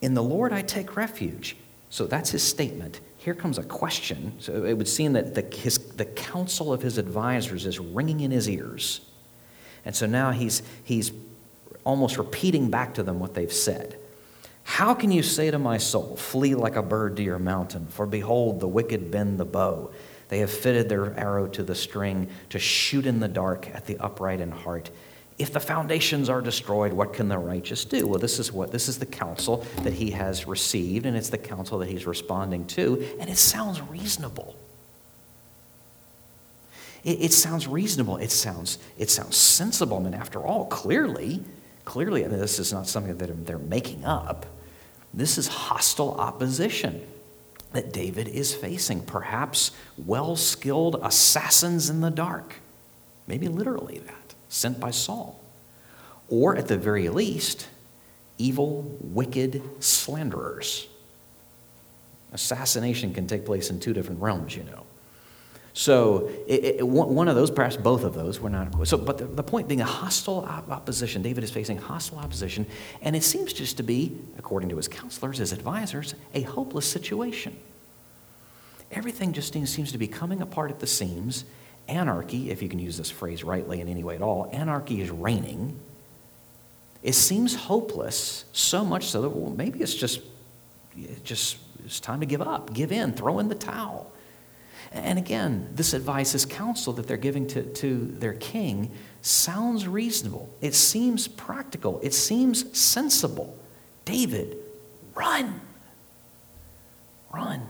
In 0.00 0.14
the 0.14 0.22
Lord 0.22 0.52
I 0.52 0.62
take 0.62 0.96
refuge. 0.96 1.56
So 1.90 2.06
that's 2.06 2.30
his 2.30 2.42
statement. 2.42 3.00
Here 3.18 3.34
comes 3.34 3.58
a 3.58 3.62
question. 3.62 4.32
So 4.38 4.64
it 4.64 4.74
would 4.74 4.88
seem 4.88 5.12
that 5.12 5.34
the, 5.34 5.42
his, 5.54 5.78
the 5.78 6.06
counsel 6.06 6.72
of 6.72 6.82
his 6.82 6.98
advisors 6.98 7.66
is 7.66 7.78
ringing 7.78 8.20
in 8.20 8.30
his 8.30 8.48
ears. 8.48 9.02
And 9.84 9.94
so 9.94 10.06
now 10.06 10.30
he's, 10.30 10.62
he's 10.82 11.12
almost 11.84 12.16
repeating 12.16 12.70
back 12.70 12.94
to 12.94 13.02
them 13.02 13.20
what 13.20 13.34
they've 13.34 13.52
said. 13.52 13.98
How 14.64 14.94
can 14.94 15.10
you 15.10 15.22
say 15.22 15.50
to 15.50 15.58
my 15.58 15.78
soul, 15.78 16.16
Flee 16.16 16.54
like 16.54 16.76
a 16.76 16.82
bird 16.82 17.16
to 17.16 17.22
your 17.22 17.38
mountain? 17.38 17.86
For 17.88 18.06
behold, 18.06 18.60
the 18.60 18.68
wicked 18.68 19.10
bend 19.10 19.38
the 19.38 19.44
bow. 19.44 19.92
They 20.28 20.38
have 20.38 20.50
fitted 20.50 20.88
their 20.88 21.18
arrow 21.18 21.46
to 21.48 21.62
the 21.62 21.74
string 21.74 22.28
to 22.50 22.58
shoot 22.58 23.04
in 23.04 23.20
the 23.20 23.28
dark 23.28 23.68
at 23.74 23.86
the 23.86 23.98
upright 23.98 24.40
in 24.40 24.50
heart. 24.50 24.90
If 25.38 25.52
the 25.52 25.60
foundations 25.60 26.28
are 26.28 26.40
destroyed, 26.40 26.92
what 26.92 27.12
can 27.12 27.28
the 27.28 27.38
righteous 27.38 27.84
do? 27.84 28.06
Well, 28.06 28.18
this 28.18 28.38
is 28.38 28.52
what 28.52 28.70
this 28.70 28.88
is 28.88 28.98
the 28.98 29.06
counsel 29.06 29.66
that 29.82 29.92
he 29.92 30.10
has 30.12 30.46
received, 30.46 31.04
and 31.04 31.16
it's 31.16 31.30
the 31.30 31.38
counsel 31.38 31.78
that 31.80 31.88
he's 31.88 32.06
responding 32.06 32.66
to, 32.68 33.16
and 33.18 33.28
it 33.28 33.38
sounds 33.38 33.80
reasonable. 33.82 34.56
It, 37.04 37.22
it 37.22 37.32
sounds 37.32 37.66
reasonable. 37.66 38.18
It 38.18 38.30
sounds 38.30 38.78
it 38.98 39.10
sounds 39.10 39.36
sensible. 39.36 39.98
I 39.98 40.00
mean, 40.00 40.14
after 40.14 40.40
all, 40.40 40.66
clearly, 40.66 41.42
clearly, 41.84 42.24
I 42.24 42.28
mean, 42.28 42.38
this 42.38 42.58
is 42.58 42.72
not 42.72 42.86
something 42.86 43.16
that 43.16 43.46
they're 43.46 43.58
making 43.58 44.04
up. 44.04 44.46
This 45.14 45.38
is 45.38 45.48
hostile 45.48 46.14
opposition 46.14 47.06
that 47.72 47.92
David 47.92 48.28
is 48.28 48.54
facing. 48.54 49.02
Perhaps 49.02 49.72
well 49.98 50.36
skilled 50.36 50.96
assassins 51.02 51.90
in 51.90 52.00
the 52.00 52.10
dark. 52.10 52.56
Maybe 53.26 53.48
literally 53.48 53.98
that, 53.98 54.34
sent 54.48 54.80
by 54.80 54.90
Saul. 54.90 55.40
Or 56.28 56.56
at 56.56 56.68
the 56.68 56.78
very 56.78 57.08
least, 57.08 57.68
evil, 58.38 58.96
wicked 59.00 59.62
slanderers. 59.80 60.88
Assassination 62.32 63.12
can 63.12 63.26
take 63.26 63.44
place 63.44 63.70
in 63.70 63.78
two 63.78 63.92
different 63.92 64.20
realms, 64.20 64.56
you 64.56 64.64
know. 64.64 64.86
So 65.74 66.30
it, 66.46 66.64
it, 66.64 66.86
one 66.86 67.28
of 67.28 67.34
those, 67.34 67.50
perhaps 67.50 67.76
both 67.76 68.04
of 68.04 68.14
those, 68.14 68.40
were 68.40 68.50
not. 68.50 68.86
So, 68.86 68.98
but 68.98 69.18
the, 69.18 69.24
the 69.24 69.42
point 69.42 69.68
being, 69.68 69.80
a 69.80 69.86
hostile 69.86 70.44
opposition. 70.44 71.22
David 71.22 71.44
is 71.44 71.50
facing 71.50 71.78
hostile 71.78 72.18
opposition, 72.18 72.66
and 73.00 73.16
it 73.16 73.22
seems 73.22 73.52
just 73.54 73.78
to 73.78 73.82
be, 73.82 74.16
according 74.38 74.68
to 74.68 74.76
his 74.76 74.86
counselors, 74.86 75.38
his 75.38 75.52
advisors, 75.52 76.14
a 76.34 76.42
hopeless 76.42 76.84
situation. 76.84 77.56
Everything 78.90 79.32
just 79.32 79.54
seems 79.54 79.92
to 79.92 79.98
be 79.98 80.06
coming 80.06 80.42
apart 80.42 80.70
at 80.70 80.78
the 80.78 80.86
seams. 80.86 81.46
Anarchy, 81.88 82.50
if 82.50 82.62
you 82.62 82.68
can 82.68 82.78
use 82.78 82.98
this 82.98 83.10
phrase 83.10 83.42
rightly 83.42 83.80
in 83.80 83.88
any 83.88 84.04
way 84.04 84.14
at 84.14 84.22
all, 84.22 84.50
anarchy 84.52 85.00
is 85.00 85.10
reigning. 85.10 85.78
It 87.02 87.14
seems 87.14 87.54
hopeless, 87.54 88.44
so 88.52 88.84
much 88.84 89.06
so 89.06 89.22
that 89.22 89.30
well, 89.30 89.50
maybe 89.50 89.80
it's 89.80 89.94
just, 89.94 90.20
it 90.96 91.24
just 91.24 91.56
it's 91.84 91.98
time 91.98 92.20
to 92.20 92.26
give 92.26 92.42
up, 92.42 92.74
give 92.74 92.92
in, 92.92 93.14
throw 93.14 93.38
in 93.38 93.48
the 93.48 93.54
towel. 93.54 94.12
And 94.92 95.18
again, 95.18 95.68
this 95.74 95.94
advice, 95.94 96.32
this 96.32 96.44
counsel 96.44 96.92
that 96.94 97.06
they're 97.06 97.16
giving 97.16 97.46
to, 97.48 97.62
to 97.62 98.14
their 98.18 98.34
king 98.34 98.90
sounds 99.22 99.88
reasonable. 99.88 100.50
It 100.60 100.74
seems 100.74 101.28
practical. 101.28 101.98
It 102.02 102.12
seems 102.12 102.78
sensible. 102.78 103.56
David, 104.04 104.56
run. 105.14 105.60
Run. 107.32 107.66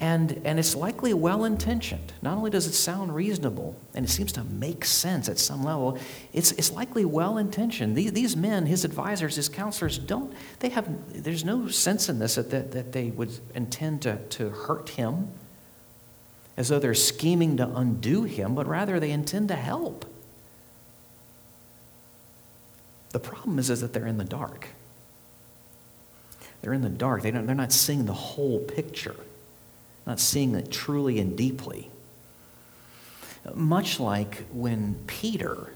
And, 0.00 0.40
and 0.46 0.58
it's 0.58 0.74
likely 0.74 1.12
well 1.12 1.44
intentioned. 1.44 2.14
Not 2.22 2.38
only 2.38 2.50
does 2.50 2.66
it 2.66 2.72
sound 2.72 3.14
reasonable, 3.14 3.76
and 3.94 4.06
it 4.06 4.08
seems 4.08 4.32
to 4.32 4.44
make 4.44 4.86
sense 4.86 5.28
at 5.28 5.38
some 5.38 5.62
level, 5.62 5.98
it's, 6.32 6.52
it's 6.52 6.72
likely 6.72 7.04
well 7.04 7.36
intentioned. 7.36 7.94
These, 7.94 8.12
these 8.12 8.34
men, 8.34 8.64
his 8.64 8.86
advisors, 8.86 9.36
his 9.36 9.50
counselors, 9.50 9.98
don't, 9.98 10.32
they 10.60 10.70
have, 10.70 10.88
there's 11.22 11.44
no 11.44 11.68
sense 11.68 12.08
in 12.08 12.18
this 12.18 12.36
that, 12.36 12.50
that, 12.50 12.72
that 12.72 12.92
they 12.92 13.10
would 13.10 13.30
intend 13.54 14.00
to, 14.02 14.16
to 14.16 14.48
hurt 14.48 14.88
him 14.90 15.28
as 16.56 16.68
though 16.68 16.78
they're 16.78 16.94
scheming 16.94 17.58
to 17.58 17.68
undo 17.68 18.24
him, 18.24 18.54
but 18.54 18.66
rather 18.66 18.98
they 18.98 19.10
intend 19.10 19.48
to 19.48 19.56
help. 19.56 20.06
The 23.10 23.20
problem 23.20 23.58
is, 23.58 23.68
is 23.68 23.82
that 23.82 23.92
they're 23.92 24.06
in 24.06 24.16
the 24.16 24.24
dark. 24.24 24.68
They're 26.62 26.72
in 26.72 26.82
the 26.82 26.88
dark. 26.88 27.20
They 27.20 27.30
don't, 27.30 27.44
they're 27.46 27.54
not 27.54 27.72
seeing 27.72 28.06
the 28.06 28.14
whole 28.14 28.60
picture 28.60 29.16
not 30.06 30.20
seeing 30.20 30.54
it 30.54 30.70
truly 30.70 31.18
and 31.18 31.36
deeply. 31.36 31.90
Much 33.54 33.98
like 33.98 34.44
when 34.52 34.96
Peter 35.06 35.72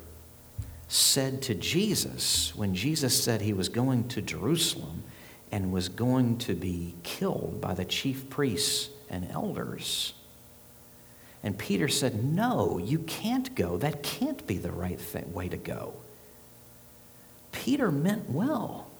said 0.88 1.42
to 1.42 1.54
Jesus, 1.54 2.54
when 2.54 2.74
Jesus 2.74 3.22
said 3.22 3.40
he 3.40 3.52
was 3.52 3.68
going 3.68 4.08
to 4.08 4.22
Jerusalem 4.22 5.02
and 5.50 5.72
was 5.72 5.88
going 5.88 6.38
to 6.38 6.54
be 6.54 6.94
killed 7.02 7.60
by 7.60 7.74
the 7.74 7.84
chief 7.84 8.28
priests 8.28 8.90
and 9.08 9.30
elders. 9.30 10.14
And 11.42 11.56
Peter 11.58 11.88
said, 11.88 12.24
No, 12.24 12.78
you 12.78 12.98
can't 13.00 13.54
go. 13.54 13.76
That 13.76 14.02
can't 14.02 14.46
be 14.46 14.58
the 14.58 14.72
right 14.72 14.98
way 15.28 15.48
to 15.48 15.56
go. 15.56 15.94
Peter 17.52 17.92
meant 17.92 18.28
well, 18.30 18.90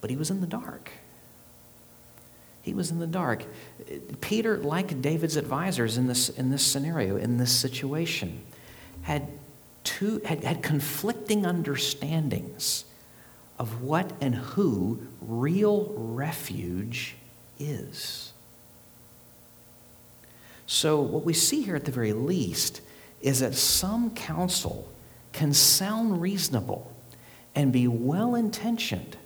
but 0.00 0.10
he 0.10 0.16
was 0.16 0.30
in 0.30 0.40
the 0.40 0.46
dark. 0.46 0.90
He 2.68 2.74
was 2.74 2.90
in 2.90 2.98
the 2.98 3.06
dark. 3.06 3.46
Peter, 4.20 4.58
like 4.58 5.00
David's 5.00 5.36
advisors 5.36 5.96
in 5.96 6.06
this, 6.06 6.28
in 6.28 6.50
this 6.50 6.62
scenario, 6.62 7.16
in 7.16 7.38
this 7.38 7.50
situation, 7.50 8.42
had, 9.00 9.26
two, 9.84 10.20
had, 10.26 10.44
had 10.44 10.62
conflicting 10.62 11.46
understandings 11.46 12.84
of 13.58 13.80
what 13.80 14.12
and 14.20 14.34
who 14.34 15.00
real 15.22 15.94
refuge 15.96 17.16
is. 17.58 18.34
So, 20.66 21.00
what 21.00 21.24
we 21.24 21.32
see 21.32 21.62
here 21.62 21.74
at 21.74 21.86
the 21.86 21.90
very 21.90 22.12
least 22.12 22.82
is 23.22 23.40
that 23.40 23.54
some 23.54 24.10
counsel 24.10 24.92
can 25.32 25.54
sound 25.54 26.20
reasonable 26.20 26.92
and 27.54 27.72
be 27.72 27.88
well 27.88 28.34
intentioned. 28.34 29.16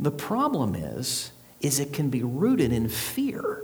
The 0.00 0.10
problem 0.10 0.74
is 0.74 1.32
is 1.60 1.80
it 1.80 1.92
can 1.92 2.10
be 2.10 2.22
rooted 2.22 2.72
in 2.72 2.88
fear. 2.88 3.62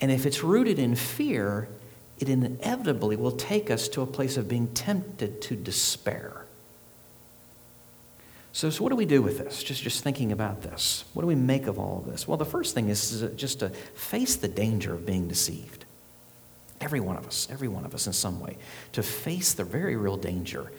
And 0.00 0.10
if 0.10 0.26
it's 0.26 0.42
rooted 0.42 0.78
in 0.78 0.94
fear, 0.94 1.68
it 2.18 2.28
inevitably 2.28 3.16
will 3.16 3.32
take 3.32 3.70
us 3.70 3.88
to 3.88 4.02
a 4.02 4.06
place 4.06 4.36
of 4.36 4.48
being 4.48 4.68
tempted 4.68 5.40
to 5.42 5.56
despair. 5.56 6.44
So, 8.52 8.70
so 8.70 8.82
what 8.82 8.90
do 8.90 8.96
we 8.96 9.06
do 9.06 9.22
with 9.22 9.38
this? 9.38 9.62
Just, 9.62 9.82
just 9.82 10.02
thinking 10.02 10.32
about 10.32 10.62
this. 10.62 11.04
What 11.14 11.22
do 11.22 11.28
we 11.28 11.36
make 11.36 11.66
of 11.66 11.78
all 11.78 11.98
of 11.98 12.10
this? 12.10 12.26
Well, 12.26 12.36
the 12.36 12.44
first 12.44 12.74
thing 12.74 12.88
is, 12.88 13.12
is 13.12 13.36
just 13.36 13.60
to 13.60 13.68
face 13.68 14.36
the 14.36 14.48
danger 14.48 14.94
of 14.94 15.06
being 15.06 15.28
deceived. 15.28 15.84
Every 16.80 17.00
one 17.00 17.16
of 17.16 17.26
us, 17.26 17.46
every 17.50 17.68
one 17.68 17.84
of 17.84 17.94
us 17.94 18.06
in 18.06 18.12
some 18.12 18.40
way, 18.40 18.56
to 18.92 19.02
face 19.02 19.52
the 19.52 19.64
very 19.64 19.96
real 19.96 20.16
danger 20.16 20.72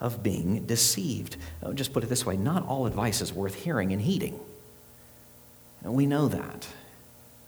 of 0.00 0.22
being 0.22 0.66
deceived. 0.66 1.36
I'll 1.62 1.72
just 1.72 1.92
put 1.92 2.04
it 2.04 2.08
this 2.08 2.26
way 2.26 2.36
not 2.36 2.66
all 2.66 2.86
advice 2.86 3.20
is 3.20 3.32
worth 3.32 3.54
hearing 3.54 3.92
and 3.92 4.02
heeding. 4.02 4.38
And 5.84 5.94
we 5.94 6.06
know 6.06 6.28
that. 6.28 6.66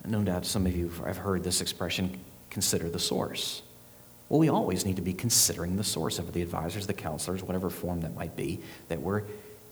No 0.07 0.23
doubt 0.23 0.47
some 0.47 0.66
of 0.66 0.76
you 0.76 0.88
have 1.05 1.16
heard 1.16 1.43
this 1.43 1.61
expression 1.61 2.21
consider 2.50 2.88
the 2.88 2.99
source. 2.99 3.62
Well, 4.28 4.38
we 4.38 4.49
always 4.49 4.85
need 4.85 4.97
to 4.97 5.02
be 5.02 5.12
considering 5.12 5.76
the 5.76 5.85
source 5.85 6.19
of 6.19 6.33
the 6.33 6.43
advisors, 6.43 6.87
the 6.87 6.95
counselors, 6.95 7.43
whatever 7.43 7.71
form 7.71 8.02
that 8.02 8.14
might 8.14 8.37
be, 8.37 8.61
that 8.88 9.00
we're 9.00 9.23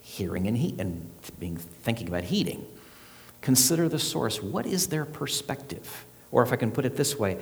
hearing 0.01 0.47
and, 0.49 0.57
he- 0.57 0.75
and 0.79 1.09
being, 1.39 1.57
thinking 1.57 2.09
about 2.09 2.25
heeding. 2.25 2.67
Consider 3.43 3.89
the 3.89 3.99
source. 3.99 4.43
What 4.43 4.67
is 4.67 4.89
their 4.89 5.05
perspective? 5.05 6.05
Or 6.33 6.43
if 6.43 6.53
I 6.53 6.57
can 6.57 6.71
put 6.73 6.85
it 6.85 6.97
this 6.97 7.19
way, 7.19 7.39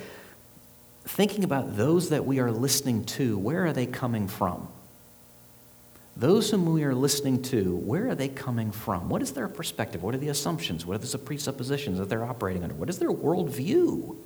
thinking 1.05 1.45
about 1.45 1.77
those 1.77 2.11
that 2.11 2.25
we 2.25 2.41
are 2.41 2.51
listening 2.51 3.05
to, 3.05 3.39
where 3.39 3.67
are 3.67 3.73
they 3.73 3.87
coming 3.87 4.29
from? 4.29 4.69
Those 6.17 6.51
whom 6.51 6.73
we 6.73 6.85
are 6.85 6.95
listening 6.95 7.43
to, 7.45 7.75
where 7.77 8.09
are 8.09 8.15
they 8.15 8.29
coming 8.29 8.71
from? 8.71 9.09
What 9.09 9.23
is 9.23 9.33
their 9.33 9.49
perspective? 9.49 10.03
What 10.03 10.15
are 10.15 10.19
the 10.19 10.29
assumptions? 10.29 10.85
What 10.85 10.95
are 10.95 11.07
the 11.07 11.19
presuppositions 11.19 11.99
that 11.99 12.09
they're 12.09 12.25
operating 12.25 12.63
under? 12.63 12.75
What 12.75 12.91
is 12.91 12.99
their 12.99 13.11
worldview? 13.11 14.17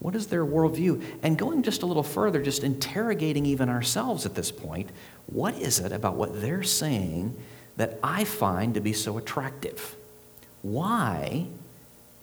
What 0.00 0.14
is 0.14 0.26
their 0.26 0.44
worldview? 0.44 1.02
And 1.22 1.38
going 1.38 1.62
just 1.62 1.82
a 1.82 1.86
little 1.86 2.02
further, 2.02 2.42
just 2.42 2.62
interrogating 2.62 3.46
even 3.46 3.70
ourselves 3.70 4.26
at 4.26 4.34
this 4.34 4.52
point, 4.52 4.90
what 5.26 5.54
is 5.54 5.80
it 5.80 5.92
about 5.92 6.16
what 6.16 6.42
they're 6.42 6.62
saying 6.62 7.34
that 7.78 7.98
I 8.02 8.24
find 8.24 8.74
to 8.74 8.80
be 8.82 8.92
so 8.92 9.16
attractive? 9.16 9.96
Why 10.60 11.46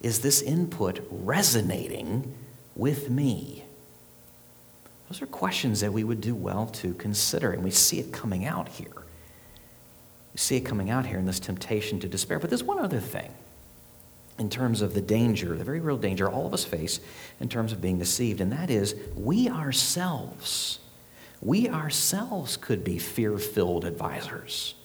is 0.00 0.20
this 0.20 0.40
input 0.40 1.04
resonating 1.10 2.32
with 2.76 3.10
me? 3.10 3.61
Those 5.12 5.20
are 5.20 5.26
questions 5.26 5.80
that 5.82 5.92
we 5.92 6.04
would 6.04 6.22
do 6.22 6.34
well 6.34 6.68
to 6.68 6.94
consider, 6.94 7.52
and 7.52 7.62
we 7.62 7.70
see 7.70 7.98
it 7.98 8.14
coming 8.14 8.46
out 8.46 8.66
here. 8.66 8.94
We 8.96 10.38
see 10.38 10.56
it 10.56 10.62
coming 10.62 10.88
out 10.88 11.04
here 11.04 11.18
in 11.18 11.26
this 11.26 11.38
temptation 11.38 12.00
to 12.00 12.08
despair. 12.08 12.38
But 12.38 12.48
there's 12.48 12.62
one 12.62 12.78
other 12.78 12.98
thing 12.98 13.30
in 14.38 14.48
terms 14.48 14.80
of 14.80 14.94
the 14.94 15.02
danger, 15.02 15.54
the 15.54 15.64
very 15.64 15.80
real 15.80 15.98
danger 15.98 16.30
all 16.30 16.46
of 16.46 16.54
us 16.54 16.64
face 16.64 16.98
in 17.40 17.50
terms 17.50 17.72
of 17.72 17.82
being 17.82 17.98
deceived, 17.98 18.40
and 18.40 18.50
that 18.52 18.70
is 18.70 18.94
we 19.14 19.50
ourselves, 19.50 20.78
we 21.42 21.68
ourselves 21.68 22.56
could 22.56 22.82
be 22.82 22.98
fear 22.98 23.36
filled 23.36 23.84
advisors. 23.84 24.76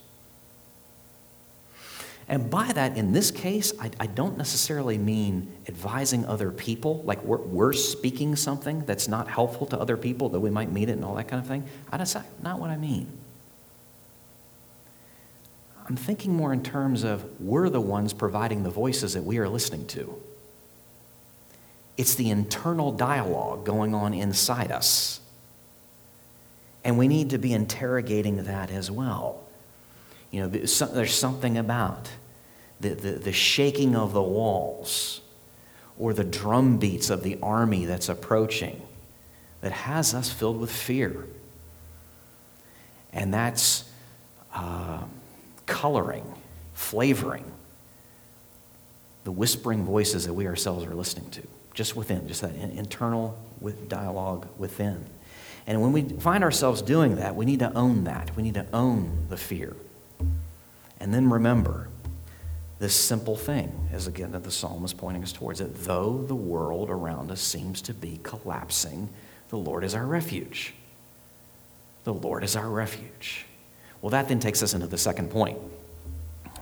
And 2.30 2.50
by 2.50 2.74
that, 2.74 2.98
in 2.98 3.14
this 3.14 3.32
case, 3.32 3.72
I, 3.80 3.90
I, 4.02 4.06
don't 4.06 4.38
necessarily 4.38 4.98
mean 4.98 5.50
advising 5.70 6.26
other 6.26 6.52
people, 6.52 7.02
like 7.04 7.24
we're, 7.24 7.38
we're, 7.38 7.72
speaking 7.72 8.36
something 8.36 8.84
that's 8.86 9.08
not 9.08 9.30
helpful 9.30 9.66
to 9.68 9.80
other 9.80 9.96
people, 9.96 10.28
though 10.28 10.40
we 10.40 10.50
might 10.50 10.70
mean 10.70 10.90
it 10.90 10.94
and 10.94 11.06
all 11.06 11.16
that 11.16 11.30
kind 11.30 11.42
of 11.42 11.48
thing. 11.48 11.64
That's 11.90 12.18
not 12.44 12.60
what 12.60 12.70
I 12.70 12.76
mean. 12.76 13.08
I'm 15.88 15.96
thinking 15.96 16.36
more 16.36 16.52
in 16.52 16.64
terms 16.64 17.06
of 17.06 17.24
we're 17.40 17.70
the 17.70 17.80
ones 17.80 18.12
providing 18.12 18.64
the 18.64 18.70
voices 18.70 19.14
that 19.14 19.24
we 19.24 19.38
are 19.38 19.48
listening 19.48 19.88
to. 19.88 20.22
It's 21.96 22.16
the 22.16 22.30
internal 22.30 22.92
dialogue 22.92 23.66
going 23.66 23.96
on 23.96 24.14
inside 24.14 24.70
us. 24.70 25.22
And 26.84 26.98
we 26.98 27.08
need 27.08 27.30
to 27.30 27.38
be 27.38 27.54
interrogating 27.54 28.44
that 28.44 28.70
as 28.70 28.92
well. 28.92 29.47
You 30.32 30.42
know, 30.42 30.48
there's 30.48 31.14
something 31.14 31.58
about 31.58 32.10
the, 32.80 32.90
the, 32.90 33.12
the 33.12 33.32
shaking 33.32 33.96
of 33.96 34.14
the 34.14 34.22
walls 34.22 35.22
or 35.98 36.14
the 36.14 36.24
drum 36.24 36.78
beats 36.78 37.10
of 37.10 37.24
the 37.24 37.38
army 37.42 37.86
that's 37.86 38.10
approaching 38.10 38.82
that 39.62 39.72
has 39.72 40.14
us 40.14 40.32
filled 40.32 40.60
with 40.60 40.72
fear. 40.72 41.26
And 43.14 43.34
that's. 43.34 43.90
Uh, 44.54 45.04
coloring, 45.68 46.34
flavoring 46.74 47.44
the 49.26 49.32
whispering 49.32 49.84
voices 49.86 50.26
that 50.26 50.34
we 50.34 50.48
ourselves 50.48 50.86
are 50.86 50.96
listening 50.96 51.30
to, 51.30 51.44
just 51.74 51.96
within, 51.96 52.28
just 52.28 52.42
that 52.42 52.56
internal 52.56 53.38
dialogue 53.88 54.48
within. 54.58 55.06
And 55.68 55.82
when 55.82 55.92
we 55.92 56.04
find 56.04 56.44
ourselves 56.44 56.82
doing 56.82 57.18
that, 57.18 57.36
we 57.36 57.46
need 57.46 57.60
to 57.60 57.72
own 57.74 58.06
that. 58.06 58.36
We 58.38 58.42
need 58.42 58.54
to 58.54 58.66
own 58.72 59.28
the 59.30 59.36
fear. 59.36 59.76
And 61.00 61.14
then 61.14 61.30
remember 61.30 61.90
this 62.80 62.96
simple 62.96 63.36
thing, 63.36 63.90
as 63.92 64.08
again 64.08 64.32
that 64.32 64.44
the 64.44 64.52
psalm 64.52 64.86
is 64.86 64.94
pointing 64.94 65.24
us 65.24 65.32
towards 65.32 65.62
it. 65.62 65.74
Though 65.84 66.18
the 66.18 66.36
world 66.36 66.90
around 66.90 67.32
us 67.32 67.42
seems 67.42 67.82
to 67.84 67.94
be 67.94 68.20
collapsing, 68.24 69.10
the 69.50 69.58
Lord 69.58 69.84
is 69.84 69.96
our 69.96 70.06
refuge. 70.06 70.74
The 72.04 72.14
Lord 72.14 72.44
is 72.44 72.56
our 72.56 72.70
refuge. 72.70 73.46
Well, 74.02 74.12
that 74.12 74.28
then 74.28 74.40
takes 74.40 74.62
us 74.62 74.74
into 74.74 74.88
the 74.88 74.98
second 74.98 75.32
point. 75.32 75.58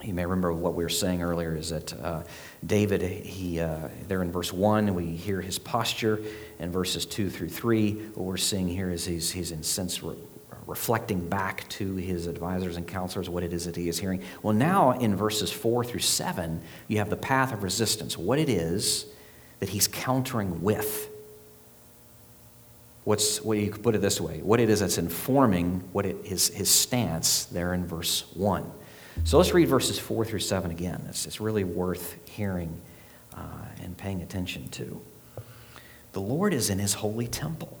You 0.02 0.14
may 0.14 0.24
remember 0.24 0.52
what 0.52 0.74
we 0.74 0.84
were 0.84 0.88
saying 0.88 1.22
earlier 1.22 1.56
is 1.56 1.70
that 1.70 1.92
uh, 2.00 2.22
David, 2.64 3.02
he, 3.02 3.60
uh, 3.60 3.88
there 4.08 4.22
in 4.22 4.30
verse 4.30 4.52
1, 4.52 4.94
we 4.94 5.06
hear 5.06 5.40
his 5.40 5.58
posture. 5.58 6.20
In 6.58 6.70
verses 6.70 7.04
2 7.04 7.28
through 7.28 7.48
3, 7.48 7.92
what 8.14 8.24
we're 8.24 8.36
seeing 8.36 8.68
here 8.68 8.90
is 8.90 9.04
he's, 9.04 9.32
he's 9.32 9.50
in 9.50 9.62
reflecting 10.66 11.28
back 11.28 11.68
to 11.68 11.94
his 11.96 12.26
advisors 12.26 12.76
and 12.76 12.86
counselors 12.86 13.28
what 13.28 13.42
it 13.42 13.52
is 13.52 13.66
that 13.66 13.76
he 13.76 13.88
is 13.88 13.98
hearing. 13.98 14.22
Well, 14.42 14.52
now 14.52 14.92
in 14.92 15.14
verses 15.14 15.52
4 15.52 15.84
through 15.84 16.00
7, 16.00 16.60
you 16.88 16.98
have 16.98 17.10
the 17.10 17.16
path 17.16 17.52
of 17.52 17.62
resistance, 17.62 18.18
what 18.18 18.38
it 18.38 18.48
is 18.48 19.06
that 19.60 19.68
he's 19.68 19.88
countering 19.88 20.62
with. 20.62 21.08
What's 23.04 23.40
what 23.40 23.58
you 23.58 23.70
could 23.70 23.84
put 23.84 23.94
it 23.94 24.00
this 24.00 24.20
way 24.20 24.40
what 24.42 24.58
it 24.58 24.68
is 24.68 24.80
that's 24.80 24.98
informing 24.98 25.84
what 25.92 26.04
it, 26.04 26.16
his, 26.24 26.48
his 26.48 26.68
stance 26.68 27.44
there 27.44 27.72
in 27.72 27.86
verse 27.86 28.24
1 28.34 28.68
so 29.24 29.38
let's 29.38 29.52
read 29.52 29.68
verses 29.68 29.98
4 29.98 30.24
through 30.24 30.40
7 30.40 30.70
again. 30.70 31.04
It's, 31.08 31.26
it's 31.26 31.40
really 31.40 31.64
worth 31.64 32.16
hearing 32.28 32.80
uh, 33.34 33.66
and 33.82 33.96
paying 33.96 34.22
attention 34.22 34.68
to. 34.70 35.00
The 36.12 36.20
lord 36.20 36.54
is 36.54 36.70
in 36.70 36.78
his 36.78 36.94
holy 36.94 37.26
temple. 37.26 37.78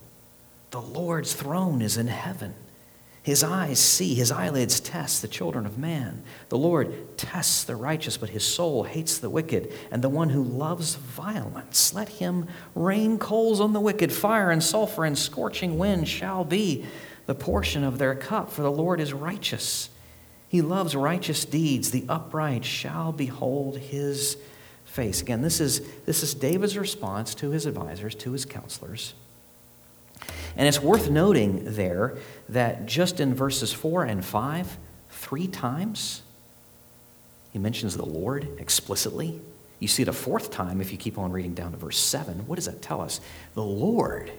The 0.70 0.80
lord's 0.80 1.34
throne 1.34 1.82
is 1.82 1.96
in 1.96 2.08
heaven 2.08 2.54
his 3.26 3.42
eyes 3.42 3.80
see, 3.80 4.14
his 4.14 4.30
eyelids 4.30 4.78
test 4.78 5.20
the 5.20 5.26
children 5.26 5.66
of 5.66 5.76
man. 5.76 6.22
The 6.48 6.56
Lord 6.56 7.18
tests 7.18 7.64
the 7.64 7.74
righteous, 7.74 8.16
but 8.16 8.28
his 8.28 8.44
soul 8.44 8.84
hates 8.84 9.18
the 9.18 9.28
wicked 9.28 9.72
and 9.90 10.00
the 10.00 10.08
one 10.08 10.28
who 10.28 10.44
loves 10.44 10.94
violence. 10.94 11.92
Let 11.92 12.08
him 12.08 12.46
rain 12.76 13.18
coals 13.18 13.60
on 13.60 13.72
the 13.72 13.80
wicked. 13.80 14.12
Fire 14.12 14.52
and 14.52 14.62
sulfur 14.62 15.04
and 15.04 15.18
scorching 15.18 15.76
wind 15.76 16.06
shall 16.06 16.44
be 16.44 16.86
the 17.26 17.34
portion 17.34 17.82
of 17.82 17.98
their 17.98 18.14
cup, 18.14 18.52
for 18.52 18.62
the 18.62 18.70
Lord 18.70 19.00
is 19.00 19.12
righteous. 19.12 19.90
He 20.46 20.62
loves 20.62 20.94
righteous 20.94 21.44
deeds. 21.44 21.90
The 21.90 22.04
upright 22.08 22.64
shall 22.64 23.10
behold 23.10 23.76
his 23.76 24.36
face. 24.84 25.20
Again, 25.20 25.42
this 25.42 25.58
is, 25.58 25.80
this 26.04 26.22
is 26.22 26.32
David's 26.32 26.78
response 26.78 27.34
to 27.34 27.50
his 27.50 27.66
advisors, 27.66 28.14
to 28.14 28.30
his 28.30 28.44
counselors. 28.44 29.14
And 30.56 30.66
it's 30.66 30.80
worth 30.80 31.10
noting 31.10 31.62
there 31.64 32.16
that 32.48 32.86
just 32.86 33.20
in 33.20 33.34
verses 33.34 33.72
4 33.72 34.04
and 34.04 34.24
5, 34.24 34.78
three 35.10 35.46
times, 35.46 36.22
he 37.52 37.58
mentions 37.58 37.96
the 37.96 38.06
Lord 38.06 38.48
explicitly. 38.58 39.40
You 39.80 39.88
see 39.88 40.02
it 40.02 40.08
a 40.08 40.12
fourth 40.12 40.50
time 40.50 40.80
if 40.80 40.92
you 40.92 40.98
keep 40.98 41.18
on 41.18 41.32
reading 41.32 41.54
down 41.54 41.72
to 41.72 41.76
verse 41.76 41.98
7. 41.98 42.46
What 42.46 42.56
does 42.56 42.66
that 42.66 42.80
tell 42.80 43.00
us? 43.00 43.20
The 43.54 43.62
Lord 43.62 44.32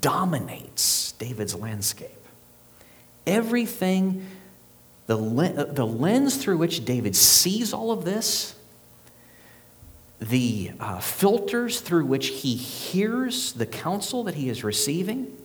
dominates 0.00 1.12
David's 1.12 1.54
landscape. 1.54 2.10
Everything, 3.26 4.26
the, 5.06 5.16
the 5.16 5.86
lens 5.86 6.36
through 6.36 6.58
which 6.58 6.84
David 6.84 7.16
sees 7.16 7.72
all 7.72 7.90
of 7.90 8.04
this, 8.04 8.54
the 10.20 10.72
uh, 10.80 11.00
filters 11.00 11.80
through 11.80 12.06
which 12.06 12.28
he 12.28 12.54
hears 12.54 13.52
the 13.52 13.66
counsel 13.66 14.24
that 14.24 14.34
he 14.34 14.48
is 14.48 14.64
receiving, 14.64 15.36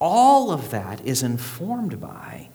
all 0.00 0.50
of 0.50 0.70
that 0.70 1.04
is 1.04 1.22
informed 1.22 2.00
by 2.00 2.48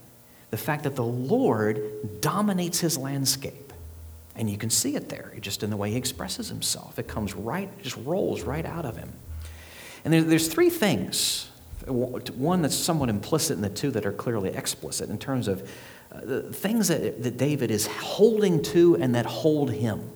the 0.52 0.58
fact 0.58 0.84
that 0.84 0.96
the 0.96 1.04
Lord 1.04 2.22
dominates 2.22 2.80
his 2.80 2.98
landscape. 2.98 3.74
And 4.36 4.50
you 4.50 4.58
can 4.58 4.70
see 4.70 4.96
it 4.96 5.10
there, 5.10 5.34
just 5.42 5.62
in 5.64 5.70
the 5.70 5.78
way 5.78 5.92
he 5.92 5.98
expresses 5.98 6.50
himself. 6.50 6.98
It 6.98 7.08
comes 7.08 7.36
right, 7.36 7.70
just 7.82 7.98
rolls 7.98 8.42
right 8.42 8.66
out 8.66 8.86
of 8.86 8.98
him. 8.98 9.12
And 10.04 10.14
there, 10.14 10.22
there's 10.22 10.48
three 10.48 10.70
things 10.70 11.50
one 11.88 12.62
that's 12.62 12.76
somewhat 12.76 13.10
implicit, 13.10 13.56
and 13.56 13.64
the 13.64 13.70
two 13.70 13.92
that 13.92 14.06
are 14.06 14.14
clearly 14.14 14.50
explicit 14.50 15.10
in 15.10 15.18
terms 15.18 15.48
of 15.48 15.70
uh, 16.12 16.22
the 16.22 16.42
things 16.54 16.88
that, 16.88 17.22
that 17.24 17.38
David 17.38 17.72
is 17.72 17.88
holding 17.88 18.62
to 18.62 18.96
and 18.96 19.16
that 19.16 19.26
hold 19.26 19.72
him 19.72 20.10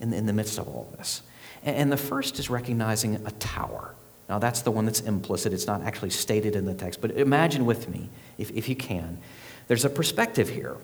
in, 0.00 0.12
in 0.12 0.26
the 0.26 0.32
midst 0.32 0.58
of 0.58 0.68
all 0.68 0.88
this. 0.96 1.22
And 1.62 1.90
the 1.90 1.96
first 1.96 2.38
is 2.38 2.48
recognizing 2.48 3.16
a 3.26 3.30
tower. 3.32 3.94
Now, 4.28 4.38
that's 4.38 4.62
the 4.62 4.70
one 4.70 4.84
that's 4.84 5.00
implicit. 5.00 5.52
It's 5.52 5.66
not 5.66 5.82
actually 5.82 6.10
stated 6.10 6.56
in 6.56 6.64
the 6.64 6.74
text. 6.74 7.00
But 7.00 7.12
imagine 7.12 7.64
with 7.64 7.88
me, 7.88 8.08
if, 8.38 8.50
if 8.50 8.68
you 8.68 8.76
can, 8.76 9.18
there's 9.68 9.84
a 9.84 9.90
perspective 9.90 10.48
here. 10.48 10.76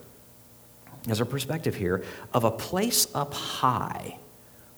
There's 1.04 1.20
a 1.20 1.26
perspective 1.26 1.74
here 1.74 2.04
of 2.32 2.44
a 2.44 2.50
place 2.50 3.08
up 3.14 3.34
high 3.34 4.18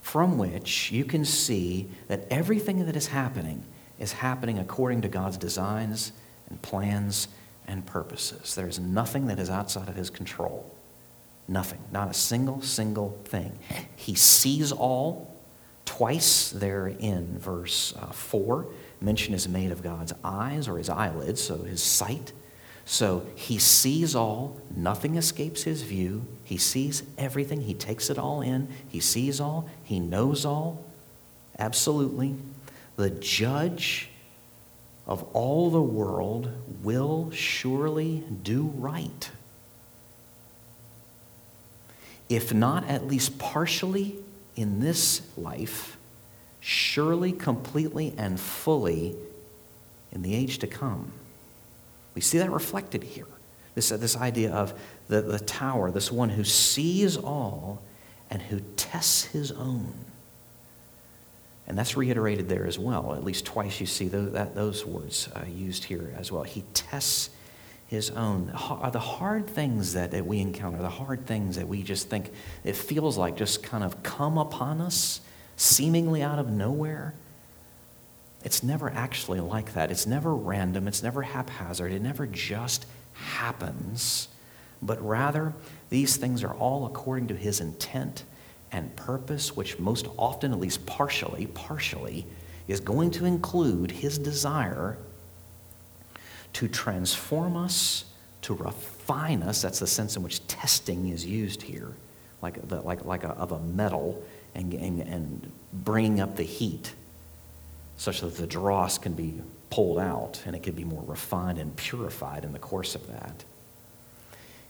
from 0.01 0.39
which 0.39 0.93
you 0.93 1.05
can 1.05 1.25
see 1.25 1.89
that 2.09 2.27
everything 2.31 2.85
that 2.87 2.97
is 2.97 3.09
happening 3.09 3.65
is 3.99 4.13
happening 4.13 4.59
according 4.59 5.03
to 5.03 5.09
God's 5.09 5.37
designs 5.37 6.13
and 6.49 6.61
plans 6.61 7.29
and 7.67 7.85
purposes. 7.87 8.55
There 8.55 8.67
is 8.67 8.79
nothing 8.79 9.27
that 9.27 9.39
is 9.39 9.49
outside 9.49 9.89
of 9.89 9.97
his 9.97 10.11
control. 10.11 10.71
Nothing. 11.47 11.81
Not 11.93 12.11
a 12.11 12.15
single, 12.15 12.63
single 12.63 13.19
thing. 13.25 13.59
He 13.97 14.15
sees 14.15 14.73
all. 14.73 15.31
Twice 15.85 16.51
there 16.51 16.89
in 16.89 17.39
verse 17.39 17.93
uh, 17.99 18.07
4, 18.07 18.67
mention 19.03 19.35
is 19.35 19.47
made 19.47 19.71
of 19.71 19.83
God's 19.83 20.15
eyes 20.25 20.67
or 20.67 20.79
his 20.79 20.89
eyelids, 20.89 21.43
so 21.43 21.59
his 21.59 21.83
sight. 21.83 22.33
So 22.87 23.27
he 23.35 23.59
sees 23.59 24.15
all, 24.15 24.61
nothing 24.75 25.17
escapes 25.17 25.63
his 25.63 25.83
view. 25.83 26.27
He 26.43 26.57
sees 26.57 27.03
everything, 27.17 27.63
he 27.63 27.75
takes 27.75 28.11
it 28.11 28.19
all 28.19 28.41
in, 28.41 28.69
he 28.89 29.01
sees 29.01 29.41
all, 29.41 29.69
he 29.83 30.01
knows 30.01 30.45
all. 30.45 30.85
Absolutely. 31.59 32.35
The 32.97 33.11
judge 33.11 34.09
of 35.07 35.23
all 35.33 35.71
the 35.71 35.83
world 35.83 36.51
will 36.83 37.31
surely 37.31 38.25
do 38.43 38.73
right. 38.77 39.31
If 42.35 42.53
not 42.53 42.89
at 42.89 43.07
least 43.07 43.39
partially 43.39 44.17
in 44.57 44.81
this 44.81 45.23
life, 45.37 45.97
surely 46.59 47.31
completely 47.31 48.13
and 48.19 48.41
fully 48.41 49.15
in 50.11 50.23
the 50.23 50.35
age 50.35 50.59
to 50.59 50.67
come. 50.67 51.13
We 52.17 52.21
see 52.23 52.39
that 52.39 52.51
reflected 52.51 53.05
here. 53.05 53.29
This, 53.77 53.93
uh, 53.93 53.99
this 53.99 54.17
idea 54.17 54.53
of 54.53 54.75
the, 55.07 55.21
the 55.21 55.39
tower, 55.39 55.93
this 55.93 56.11
one 56.11 56.29
who 56.29 56.43
sees 56.43 57.17
all 57.17 57.81
and 58.31 58.43
who 58.43 58.59
tests 58.75 59.27
his 59.27 59.53
own. 59.53 59.95
And 61.69 61.79
that's 61.79 61.97
reiterated 61.97 62.49
there 62.49 62.67
as 62.67 62.81
well. 62.81 63.15
At 63.15 63.23
least 63.23 63.45
twice 63.45 63.79
you 63.79 63.87
see 63.87 64.09
those, 64.09 64.33
that, 64.33 64.57
those 64.57 64.85
words 64.85 65.29
uh, 65.37 65.45
used 65.47 65.85
here 65.85 66.13
as 66.19 66.33
well. 66.33 66.43
He 66.43 66.65
tests 66.75 67.31
his 67.95 68.11
own. 68.11 68.47
The 68.93 68.99
hard 68.99 69.47
things 69.47 69.95
that, 69.95 70.11
that 70.11 70.27
we 70.27 70.41
encounter, 70.41 70.79
the 70.79 70.89
hard 70.89 71.27
things 71.27 71.57
that 71.57 71.67
we 71.67 71.83
just 71.83 72.11
think 72.11 72.31
it 72.63 72.77
feels 72.77 73.17
like 73.17 73.37
just 73.37 73.63
kind 73.63 73.83
of 73.83 74.03
come 74.03 74.37
upon 74.37 74.81
us 74.81 75.21
seemingly 75.57 76.23
out 76.23 76.39
of 76.39 76.51
nowhere. 76.51 77.15
It's 78.45 78.63
never 78.63 78.91
actually 78.91 79.41
like 79.41 79.73
that. 79.75 79.91
It's 79.91 80.07
never 80.07 80.35
random. 80.35 80.87
It's 80.87 81.03
never 81.03 81.23
haphazard. 81.23 81.93
It 81.93 82.03
never 82.03 82.27
just 82.27 82.87
happens. 83.15 84.29
But 84.83 85.01
rather, 85.03 85.55
these 85.89 86.17
things 86.17 86.45
are 86.45 86.53
all 86.53 86.85
according 86.85 87.29
to 87.29 87.37
his 87.37 87.61
intent 87.61 88.25
and 88.71 88.95
purpose, 88.97 89.57
which 89.57 89.79
most 89.79 90.09
often, 90.19 90.53
at 90.53 90.59
least 90.59 90.85
partially, 90.85 91.47
partially, 91.47 92.27
is 92.69 92.81
going 92.81 93.11
to 93.13 93.25
include 93.25 93.91
his 93.91 94.19
desire 94.19 94.99
to 96.55 96.69
transform 96.69 97.57
us, 97.57 98.05
to 98.43 98.55
refine 98.55 99.43
us. 99.43 99.63
That's 99.63 99.81
the 99.81 99.87
sense 99.87 100.17
in 100.17 100.23
which 100.23 100.47
testing 100.47 101.09
is 101.09 101.25
used 101.25 101.63
here, 101.63 101.93
like, 102.43 102.69
the, 102.69 102.81
like, 102.81 103.05
like 103.05 103.25
a, 103.25 103.31
of 103.31 103.53
a 103.53 103.61
metal, 103.61 104.23
and, 104.55 104.73
and, 104.73 105.01
and 105.01 105.53
bringing 105.73 106.21
up 106.21 106.37
the 106.37 106.45
heat 106.45 106.95
such 107.97 108.21
that 108.21 108.37
the 108.37 108.47
dross 108.47 108.99
can 108.99 109.13
be 109.13 109.41
pulled 109.71 109.99
out 109.99 110.41
and 110.47 110.55
it 110.55 110.63
can 110.63 110.75
be 110.75 110.85
more 110.85 111.03
refined 111.07 111.59
and 111.59 111.75
purified 111.77 112.45
in 112.45 112.53
the 112.53 112.59
course 112.59 112.95
of 112.95 113.07
that. 113.09 113.45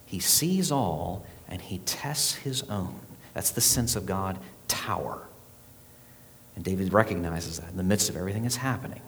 He 0.07 0.19
sees 0.19 0.71
all 0.71 1.27
and 1.49 1.61
he 1.61 1.79
tests 1.79 2.35
his 2.35 2.63
own. 2.65 3.01
That's 3.35 3.51
the 3.51 3.61
sense 3.61 3.97
of 3.97 4.07
God 4.07 4.39
tower. 4.69 5.27
And 6.57 6.65
David 6.65 6.93
recognizes 6.93 7.59
that 7.59 7.71
in 7.71 7.77
the 7.77 7.83
midst 7.83 8.09
of 8.09 8.17
everything 8.17 8.43
that's 8.43 8.57
happening. 8.57 9.01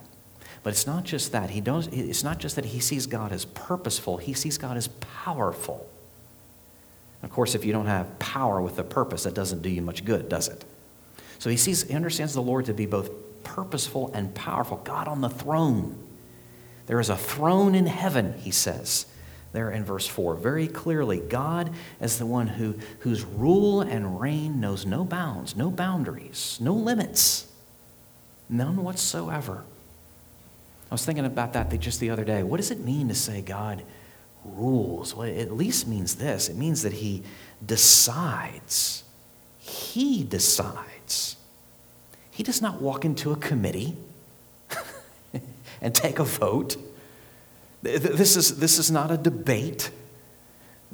But 0.67 0.73
it's 0.73 0.85
not 0.85 1.05
just 1.05 1.31
that. 1.31 1.49
He 1.49 1.61
knows, 1.61 1.87
it's 1.93 2.25
not 2.25 2.39
just 2.39 2.57
that 2.57 2.65
he 2.65 2.81
sees 2.81 3.07
God 3.07 3.31
as 3.31 3.45
purposeful, 3.45 4.17
he 4.17 4.33
sees 4.33 4.57
God 4.57 4.75
as 4.75 4.89
powerful. 5.23 5.89
Of 7.23 7.29
course, 7.29 7.55
if 7.55 7.63
you 7.63 7.71
don't 7.71 7.85
have 7.85 8.19
power 8.19 8.61
with 8.61 8.77
a 8.77 8.83
purpose, 8.83 9.23
that 9.23 9.33
doesn't 9.33 9.61
do 9.61 9.69
you 9.69 9.81
much 9.81 10.03
good, 10.03 10.27
does 10.27 10.49
it? 10.49 10.65
So 11.39 11.49
he 11.49 11.55
sees, 11.55 11.83
he 11.83 11.93
understands 11.93 12.33
the 12.33 12.41
Lord 12.41 12.65
to 12.65 12.73
be 12.73 12.85
both 12.85 13.09
purposeful 13.45 14.11
and 14.13 14.35
powerful. 14.35 14.81
God 14.83 15.07
on 15.07 15.21
the 15.21 15.29
throne. 15.29 15.97
There 16.87 16.99
is 16.99 17.09
a 17.09 17.15
throne 17.15 17.73
in 17.73 17.85
heaven, 17.85 18.33
he 18.37 18.51
says 18.51 19.05
there 19.53 19.71
in 19.71 19.85
verse 19.85 20.05
4. 20.05 20.35
Very 20.35 20.67
clearly, 20.67 21.21
God 21.21 21.71
as 22.01 22.19
the 22.19 22.25
one 22.25 22.47
who, 22.47 22.77
whose 22.99 23.23
rule 23.23 23.79
and 23.79 24.19
reign 24.19 24.59
knows 24.59 24.85
no 24.85 25.05
bounds, 25.05 25.55
no 25.55 25.71
boundaries, 25.71 26.57
no 26.59 26.73
limits, 26.73 27.49
none 28.49 28.83
whatsoever. 28.83 29.63
I 30.89 30.93
was 30.93 31.05
thinking 31.05 31.25
about 31.25 31.53
that 31.53 31.77
just 31.79 31.99
the 31.99 32.09
other 32.09 32.23
day. 32.23 32.43
What 32.43 32.57
does 32.57 32.71
it 32.71 32.79
mean 32.79 33.09
to 33.09 33.15
say 33.15 33.41
God 33.41 33.83
rules? 34.45 35.13
Well, 35.13 35.27
it 35.27 35.39
at 35.39 35.51
least 35.51 35.87
means 35.87 36.15
this 36.15 36.49
it 36.49 36.55
means 36.55 36.83
that 36.83 36.93
He 36.93 37.23
decides. 37.65 39.03
He 39.59 40.23
decides. 40.23 41.35
He 42.31 42.43
does 42.43 42.61
not 42.61 42.81
walk 42.81 43.03
into 43.03 43.31
a 43.31 43.35
committee 43.35 43.97
and 45.81 45.93
take 45.93 46.19
a 46.19 46.23
vote. 46.23 46.77
This 47.81 48.35
is, 48.35 48.59
this 48.59 48.77
is 48.77 48.91
not 48.91 49.09
a 49.09 49.17
debate. 49.17 49.89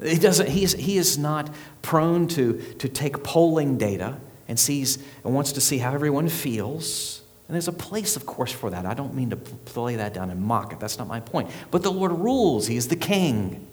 He, 0.02 0.18
doesn't, 0.18 0.50
he, 0.50 0.64
is, 0.64 0.74
he 0.74 0.98
is 0.98 1.18
not 1.18 1.54
prone 1.82 2.28
to, 2.30 2.62
to 2.80 2.90
take 2.90 3.24
polling 3.24 3.78
data 3.78 4.18
and 4.48 4.60
sees 4.60 4.98
and 5.24 5.36
wants 5.36 5.52
to 5.54 5.62
see 5.62 5.80
how 5.80 5.94
everyone 5.94 6.30
feels. 6.30 7.23
And 7.48 7.56
there's 7.56 7.68
a 7.68 7.74
place, 7.74 8.16
of 8.16 8.26
course, 8.26 8.52
for 8.52 8.70
that. 8.70 8.86
I 8.86 8.94
don't 8.94 9.14
mean 9.14 9.30
to 9.32 9.36
play 9.36 9.98
that 9.98 10.14
down 10.14 10.30
and 10.30 10.42
mock 10.42 10.72
it. 10.72 10.80
That's 10.80 10.98
not 10.98 11.08
my 11.08 11.20
point. 11.20 11.50
But 11.72 11.84
the 11.84 11.92
Lord 11.92 12.12
rules. 12.12 12.68
He 12.68 12.78
is 12.78 12.88
the 12.88 12.96
king. 12.96 13.68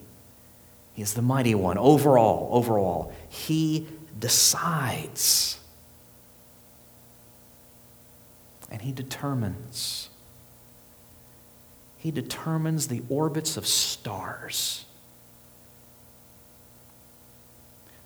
He 0.93 1.03
is 1.03 1.15
the 1.15 1.23
mighty 1.23 1.55
one. 1.55 1.79
Overall, 1.79 2.49
overall, 2.51 3.13
he 3.29 3.87
decides. 4.19 5.61
And 8.71 8.83
he 8.83 8.93
determines. 8.93 10.11
He 11.97 12.11
determines 12.11 12.89
the 12.89 13.03
orbits 13.09 13.57
of 13.57 13.67
stars, 13.67 14.87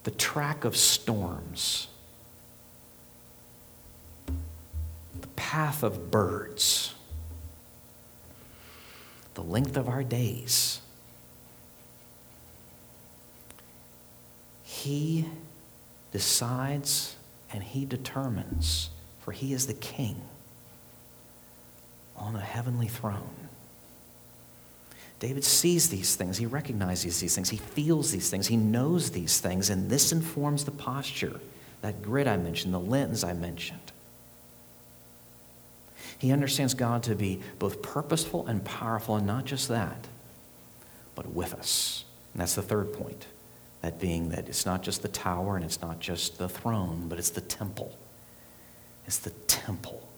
the 0.03 0.11
track 0.11 0.64
of 0.64 0.77
storms 0.77 1.88
path 5.55 5.85
of 5.85 6.11
birds, 6.11 6.93
the 9.35 9.40
length 9.40 9.77
of 9.77 9.88
our 9.88 10.03
days. 10.03 10.81
He 14.64 15.27
decides 16.11 17.14
and 17.53 17.62
he 17.62 17.85
determines, 17.85 18.90
for 19.21 19.31
he 19.31 19.53
is 19.53 19.69
the 19.69 19.75
king 19.75 20.23
on 22.17 22.35
a 22.35 22.40
heavenly 22.40 22.88
throne. 22.88 23.49
David 25.21 25.45
sees 25.45 25.88
these 25.88 26.17
things. 26.17 26.37
He 26.37 26.47
recognizes 26.47 27.21
these 27.21 27.37
things. 27.37 27.51
He 27.51 27.59
feels 27.59 28.11
these 28.11 28.29
things. 28.29 28.49
He 28.49 28.57
knows 28.57 29.12
these 29.12 29.38
things. 29.38 29.71
And 29.71 29.88
this 29.88 30.11
informs 30.11 30.64
the 30.64 30.73
posture, 30.73 31.38
that 31.81 32.03
grid 32.03 32.27
I 32.27 32.38
mentioned, 32.38 32.75
the 32.75 32.81
lens 32.81 33.23
I 33.23 33.35
mentioned. 33.35 33.93
He 36.18 36.33
understands 36.33 36.74
God 36.74 37.03
to 37.05 37.14
be 37.14 37.40
both 37.59 37.83
purposeful 37.83 38.46
and 38.46 38.64
powerful, 38.64 39.16
and 39.16 39.27
not 39.27 39.44
just 39.44 39.68
that, 39.68 40.07
but 41.14 41.33
with 41.33 41.55
us. 41.55 42.05
And 42.33 42.40
that's 42.40 42.55
the 42.55 42.62
third 42.62 42.92
point. 42.92 43.27
That 43.83 44.00
being 44.00 44.31
that 44.31 44.48
it's 44.48 44.64
not 44.64 44.83
just 44.83 45.03
the 45.03 45.09
tower 45.09 45.57
and 45.57 45.64
it's 45.64 45.83
not 45.83 46.00
just 46.00 46.38
the 46.38 46.48
throne, 46.48 47.07
but 47.09 47.18
it's 47.18 47.31
the 47.31 47.42
temple. 47.42 47.98
It's 49.07 49.18
the 49.18 49.31
temple. 49.31 50.09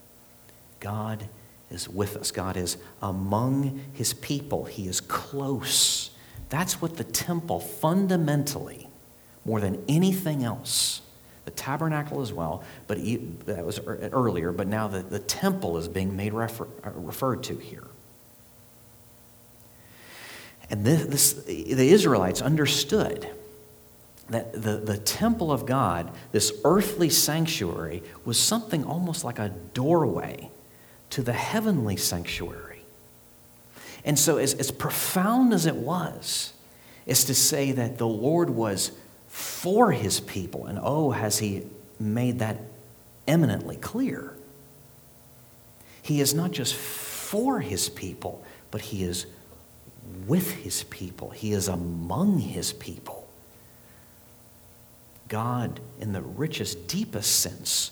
God 0.79 1.27
is 1.69 1.89
with 1.89 2.15
us. 2.15 2.31
God 2.31 2.55
is 2.55 2.77
among 3.01 3.81
his 3.91 4.13
people. 4.13 4.65
He 4.65 4.87
is 4.87 5.01
close. 5.01 6.11
That's 6.49 6.81
what 6.81 6.95
the 6.95 7.03
temple 7.03 7.59
fundamentally, 7.59 8.87
more 9.43 9.59
than 9.59 9.83
anything 9.89 10.45
else, 10.45 11.01
the 11.47 11.51
tabernacle 11.51 12.21
as 12.21 12.33
well, 12.33 12.61
but 12.87 12.97
that 13.45 13.65
was 13.65 13.79
earlier, 13.79 14.51
but 14.51 14.67
now 14.67 14.89
the, 14.89 14.99
the 15.01 15.17
temple 15.17 15.77
is 15.77 15.87
being 15.87 16.13
made 16.13 16.33
refer, 16.33 16.67
uh, 16.83 16.91
referred 16.93 17.41
to 17.41 17.55
here. 17.55 17.87
And 20.69 20.83
this, 20.83 21.05
this, 21.05 21.33
the 21.45 21.89
Israelites 21.89 22.41
understood 22.41 23.29
that 24.27 24.51
the, 24.51 24.75
the 24.75 24.97
temple 24.97 25.49
of 25.49 25.65
God, 25.65 26.11
this 26.33 26.51
earthly 26.65 27.09
sanctuary, 27.09 28.03
was 28.25 28.37
something 28.37 28.83
almost 28.83 29.23
like 29.23 29.39
a 29.39 29.47
doorway 29.73 30.51
to 31.11 31.23
the 31.23 31.31
heavenly 31.31 31.95
sanctuary. 31.95 32.81
And 34.03 34.19
so, 34.19 34.35
as, 34.35 34.53
as 34.53 34.69
profound 34.69 35.53
as 35.53 35.65
it 35.65 35.75
was, 35.75 36.51
is 37.05 37.23
to 37.23 37.33
say 37.33 37.71
that 37.71 37.97
the 37.97 38.07
Lord 38.07 38.49
was 38.49 38.91
for 39.37 39.91
his 39.91 40.19
people. 40.19 40.65
And 40.65 40.79
oh, 40.81 41.11
has 41.11 41.37
he 41.37 41.61
made 41.99 42.39
that 42.39 42.57
eminently 43.27 43.75
clear. 43.75 44.33
He 46.01 46.21
is 46.21 46.33
not 46.33 46.49
just 46.49 46.73
for 46.73 47.59
his 47.59 47.87
people, 47.87 48.43
but 48.71 48.81
he 48.81 49.03
is 49.03 49.27
with 50.25 50.51
his 50.53 50.83
people, 50.85 51.29
he 51.29 51.51
is 51.53 51.67
among 51.67 52.39
his 52.39 52.73
people. 52.73 53.27
God, 55.27 55.81
in 55.99 56.13
the 56.13 56.21
richest, 56.21 56.87
deepest 56.87 57.39
sense, 57.39 57.91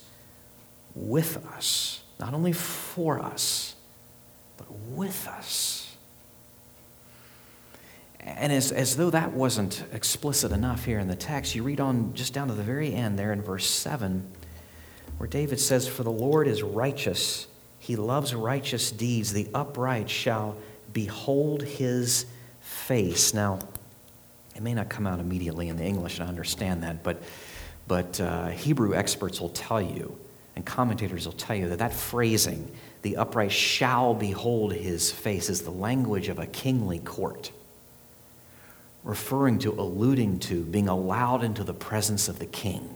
with 0.95 1.45
us, 1.55 2.01
not 2.19 2.33
only 2.33 2.53
for 2.53 3.19
us, 3.19 3.75
but 4.57 4.65
with 4.71 5.27
us. 5.27 5.84
And 8.25 8.51
as, 8.51 8.71
as 8.71 8.97
though 8.97 9.11
that 9.11 9.33
wasn't 9.33 9.83
explicit 9.93 10.51
enough 10.51 10.85
here 10.85 10.97
in 10.97 11.07
the 11.07 11.15
text, 11.15 11.53
you 11.53 11.61
read 11.61 11.79
on 11.79 12.15
just 12.15 12.33
down 12.33 12.47
to 12.47 12.55
the 12.55 12.63
very 12.63 12.91
end 12.91 13.19
there 13.19 13.31
in 13.31 13.41
verse 13.41 13.69
7, 13.69 14.27
where 15.17 15.29
David 15.29 15.59
says, 15.59 15.87
For 15.87 16.01
the 16.01 16.11
Lord 16.11 16.47
is 16.47 16.63
righteous, 16.63 17.45
he 17.77 17.95
loves 17.95 18.33
righteous 18.33 18.89
deeds, 18.89 19.31
the 19.31 19.47
upright 19.53 20.09
shall 20.09 20.57
behold 20.91 21.61
his 21.61 22.25
face. 22.61 23.31
Now, 23.31 23.59
it 24.55 24.63
may 24.63 24.73
not 24.73 24.89
come 24.89 25.05
out 25.05 25.19
immediately 25.19 25.69
in 25.69 25.77
the 25.77 25.83
English, 25.83 26.17
and 26.17 26.25
I 26.25 26.27
understand 26.27 26.81
that, 26.81 27.03
but, 27.03 27.21
but 27.87 28.19
uh, 28.19 28.47
Hebrew 28.47 28.95
experts 28.95 29.39
will 29.39 29.49
tell 29.49 29.81
you, 29.81 30.17
and 30.55 30.65
commentators 30.65 31.27
will 31.27 31.33
tell 31.33 31.55
you, 31.55 31.69
that 31.69 31.77
that 31.77 31.93
phrasing, 31.93 32.71
the 33.03 33.17
upright 33.17 33.51
shall 33.51 34.15
behold 34.15 34.73
his 34.73 35.11
face, 35.11 35.47
is 35.47 35.61
the 35.61 35.69
language 35.69 36.27
of 36.27 36.39
a 36.39 36.47
kingly 36.47 36.97
court 36.97 37.51
referring 39.05 39.59
to, 39.59 39.71
alluding 39.71 40.39
to, 40.39 40.63
being 40.63 40.89
allowed 40.89 41.43
into 41.43 41.63
the 41.63 41.73
presence 41.73 42.27
of 42.27 42.39
the 42.39 42.45
king. 42.45 42.89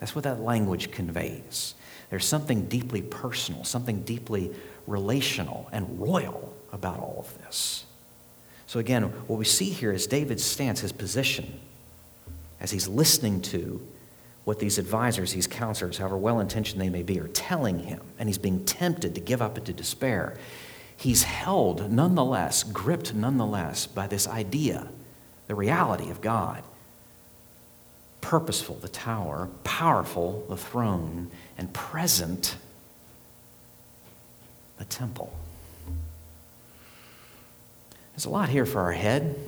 That's 0.00 0.14
what 0.14 0.24
that 0.24 0.40
language 0.40 0.90
conveys. 0.90 1.74
There's 2.08 2.24
something 2.24 2.64
deeply 2.64 3.02
personal, 3.02 3.64
something 3.64 4.00
deeply 4.00 4.50
relational 4.86 5.68
and 5.70 6.00
royal 6.00 6.52
about 6.72 6.98
all 6.98 7.16
of 7.18 7.38
this. 7.44 7.84
So, 8.66 8.80
again, 8.80 9.04
what 9.26 9.38
we 9.38 9.44
see 9.44 9.68
here 9.70 9.92
is 9.92 10.06
David's 10.06 10.44
stance, 10.44 10.80
his 10.80 10.92
position, 10.92 11.60
as 12.60 12.70
he's 12.70 12.88
listening 12.88 13.42
to 13.42 13.86
what 14.44 14.58
these 14.58 14.78
advisors, 14.78 15.34
these 15.34 15.46
counselors, 15.46 15.98
however 15.98 16.16
well 16.16 16.40
intentioned 16.40 16.80
they 16.80 16.88
may 16.88 17.02
be, 17.02 17.20
are 17.20 17.28
telling 17.28 17.80
him, 17.80 18.00
and 18.18 18.28
he's 18.28 18.38
being 18.38 18.64
tempted 18.64 19.14
to 19.16 19.20
give 19.20 19.42
up 19.42 19.58
into 19.58 19.72
despair 19.72 20.38
he's 21.00 21.22
held 21.22 21.90
nonetheless, 21.90 22.62
gripped 22.62 23.14
nonetheless 23.14 23.86
by 23.86 24.06
this 24.06 24.28
idea, 24.28 24.86
the 25.46 25.54
reality 25.54 26.10
of 26.10 26.20
God. 26.20 26.62
Purposeful, 28.20 28.74
the 28.76 28.88
tower, 28.88 29.48
powerful, 29.64 30.44
the 30.50 30.58
throne, 30.58 31.30
and 31.56 31.72
present, 31.72 32.56
the 34.76 34.84
temple. 34.84 35.32
There's 38.12 38.26
a 38.26 38.30
lot 38.30 38.50
here 38.50 38.66
for 38.66 38.82
our 38.82 38.92
head, 38.92 39.38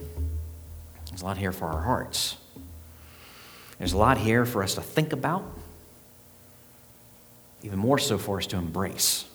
there's 1.11 1.21
a 1.21 1.25
lot 1.27 1.37
here 1.37 1.53
for 1.53 1.67
our 1.67 1.83
hearts. 1.83 2.39
There's 3.79 3.93
a 3.93 3.99
lot 3.99 4.17
here 4.17 4.47
for 4.47 4.63
us 4.63 4.77
to 4.77 4.81
think 4.81 5.13
about, 5.13 5.45
even 7.63 7.79
more 7.79 7.99
so 7.99 8.17
for 8.17 8.39
us 8.39 8.47
to 8.47 8.57
embrace 8.57 9.27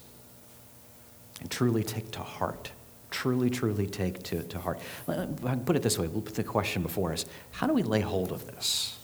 and 1.41 1.51
truly 1.51 1.83
take 1.83 2.11
to 2.11 2.19
heart. 2.19 2.71
Truly, 3.09 3.49
truly 3.49 3.87
take 3.87 4.21
to, 4.23 4.43
to 4.43 4.59
heart. 4.59 4.79
Put 5.05 5.75
it 5.75 5.81
this 5.81 5.97
way 5.97 6.07
we'll 6.07 6.21
put 6.21 6.35
the 6.35 6.43
question 6.43 6.81
before 6.83 7.13
us 7.13 7.25
How 7.51 7.67
do 7.67 7.73
we 7.73 7.83
lay 7.83 8.01
hold 8.01 8.31
of 8.31 8.45
this? 8.45 8.97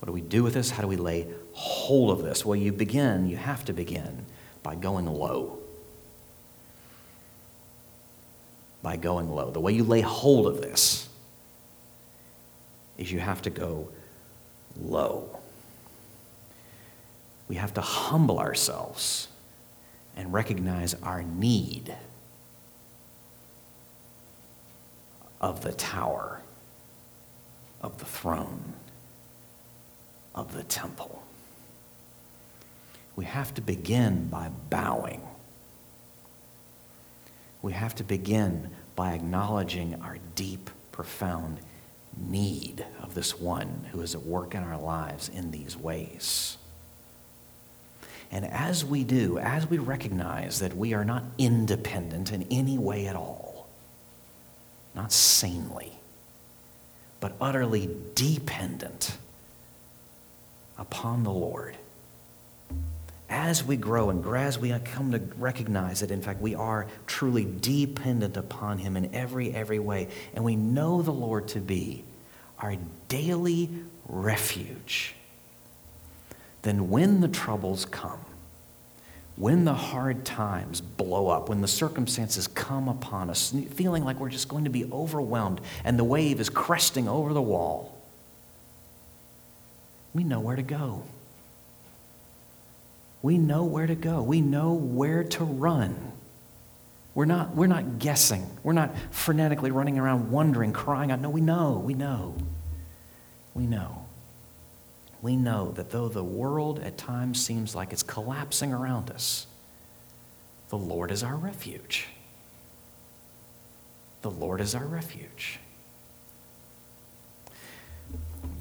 What 0.00 0.06
do 0.06 0.12
we 0.12 0.20
do 0.20 0.42
with 0.42 0.54
this? 0.54 0.70
How 0.70 0.82
do 0.82 0.88
we 0.88 0.96
lay 0.96 1.26
hold 1.52 2.10
of 2.10 2.24
this? 2.24 2.44
Well, 2.44 2.56
you 2.56 2.72
begin, 2.72 3.28
you 3.28 3.36
have 3.36 3.64
to 3.66 3.72
begin 3.72 4.26
by 4.62 4.74
going 4.76 5.06
low. 5.06 5.58
By 8.82 8.96
going 8.96 9.28
low. 9.28 9.50
The 9.50 9.60
way 9.60 9.72
you 9.72 9.82
lay 9.82 10.00
hold 10.00 10.46
of 10.46 10.60
this 10.60 11.08
is 12.96 13.10
you 13.10 13.18
have 13.18 13.42
to 13.42 13.50
go 13.50 13.88
low. 14.80 15.38
We 17.48 17.56
have 17.56 17.74
to 17.74 17.80
humble 17.80 18.38
ourselves 18.38 19.28
and 20.18 20.32
recognize 20.32 20.94
our 21.02 21.22
need 21.22 21.94
of 25.40 25.62
the 25.62 25.72
tower, 25.72 26.42
of 27.80 27.98
the 27.98 28.04
throne, 28.04 28.74
of 30.34 30.54
the 30.54 30.64
temple. 30.64 31.22
We 33.14 33.24
have 33.24 33.54
to 33.54 33.60
begin 33.60 34.28
by 34.28 34.50
bowing. 34.68 35.22
We 37.62 37.72
have 37.72 37.94
to 37.96 38.04
begin 38.04 38.70
by 38.96 39.12
acknowledging 39.12 40.00
our 40.02 40.18
deep, 40.34 40.68
profound 40.90 41.60
need 42.16 42.84
of 43.00 43.14
this 43.14 43.38
one 43.38 43.86
who 43.92 44.00
is 44.00 44.16
at 44.16 44.22
work 44.22 44.56
in 44.56 44.64
our 44.64 44.78
lives 44.78 45.28
in 45.28 45.52
these 45.52 45.76
ways. 45.76 46.57
And 48.30 48.44
as 48.44 48.84
we 48.84 49.04
do, 49.04 49.38
as 49.38 49.68
we 49.68 49.78
recognize 49.78 50.60
that 50.60 50.76
we 50.76 50.92
are 50.92 51.04
not 51.04 51.24
independent 51.38 52.32
in 52.32 52.46
any 52.50 52.76
way 52.76 53.06
at 53.06 53.16
all, 53.16 53.68
not 54.94 55.12
sanely, 55.12 55.92
but 57.20 57.32
utterly 57.40 57.88
dependent 58.14 59.16
upon 60.76 61.24
the 61.24 61.32
Lord, 61.32 61.76
as 63.30 63.64
we 63.64 63.76
grow 63.76 64.10
and 64.10 64.24
as 64.36 64.58
we 64.58 64.76
come 64.80 65.12
to 65.12 65.20
recognize 65.38 66.00
that, 66.00 66.10
in 66.10 66.22
fact, 66.22 66.40
we 66.40 66.54
are 66.54 66.86
truly 67.06 67.46
dependent 67.60 68.36
upon 68.36 68.78
Him 68.78 68.96
in 68.96 69.14
every, 69.14 69.54
every 69.54 69.78
way, 69.78 70.08
and 70.34 70.44
we 70.44 70.56
know 70.56 71.02
the 71.02 71.12
Lord 71.12 71.48
to 71.48 71.60
be 71.60 72.04
our 72.58 72.76
daily 73.08 73.70
refuge 74.06 75.14
then 76.68 76.90
when 76.90 77.20
the 77.22 77.28
troubles 77.28 77.86
come, 77.86 78.20
when 79.36 79.64
the 79.64 79.72
hard 79.72 80.24
times 80.24 80.80
blow 80.82 81.28
up, 81.28 81.48
when 81.48 81.62
the 81.62 81.68
circumstances 81.68 82.46
come 82.46 82.88
upon 82.88 83.30
us, 83.30 83.54
feeling 83.70 84.04
like 84.04 84.20
we're 84.20 84.28
just 84.28 84.48
going 84.48 84.64
to 84.64 84.70
be 84.70 84.84
overwhelmed 84.92 85.60
and 85.84 85.98
the 85.98 86.04
wave 86.04 86.40
is 86.40 86.50
cresting 86.50 87.08
over 87.08 87.32
the 87.32 87.40
wall, 87.40 87.96
we 90.12 90.24
know 90.24 90.40
where 90.40 90.56
to 90.56 90.62
go. 90.62 91.04
We 93.22 93.38
know 93.38 93.64
where 93.64 93.86
to 93.86 93.94
go. 93.94 94.22
We 94.22 94.40
know 94.40 94.74
where 94.74 95.24
to 95.24 95.44
run. 95.44 96.12
We're 97.14 97.24
not, 97.24 97.54
we're 97.54 97.66
not 97.66 97.98
guessing. 97.98 98.46
We're 98.62 98.74
not 98.74 98.94
frenetically 99.10 99.72
running 99.72 99.98
around 99.98 100.30
wondering, 100.30 100.72
crying 100.72 101.10
out. 101.10 101.20
No, 101.20 101.30
we 101.30 101.40
know. 101.40 101.82
We 101.84 101.94
know. 101.94 102.36
We 103.54 103.66
know 103.66 104.07
we 105.20 105.36
know 105.36 105.72
that 105.72 105.90
though 105.90 106.08
the 106.08 106.24
world 106.24 106.78
at 106.80 106.96
times 106.96 107.44
seems 107.44 107.74
like 107.74 107.92
it's 107.92 108.02
collapsing 108.02 108.72
around 108.72 109.10
us, 109.10 109.46
the 110.68 110.78
Lord 110.78 111.10
is 111.10 111.22
our 111.22 111.36
refuge. 111.36 112.06
The 114.22 114.30
Lord 114.30 114.60
is 114.60 114.74
our 114.74 114.84
refuge. 114.84 115.58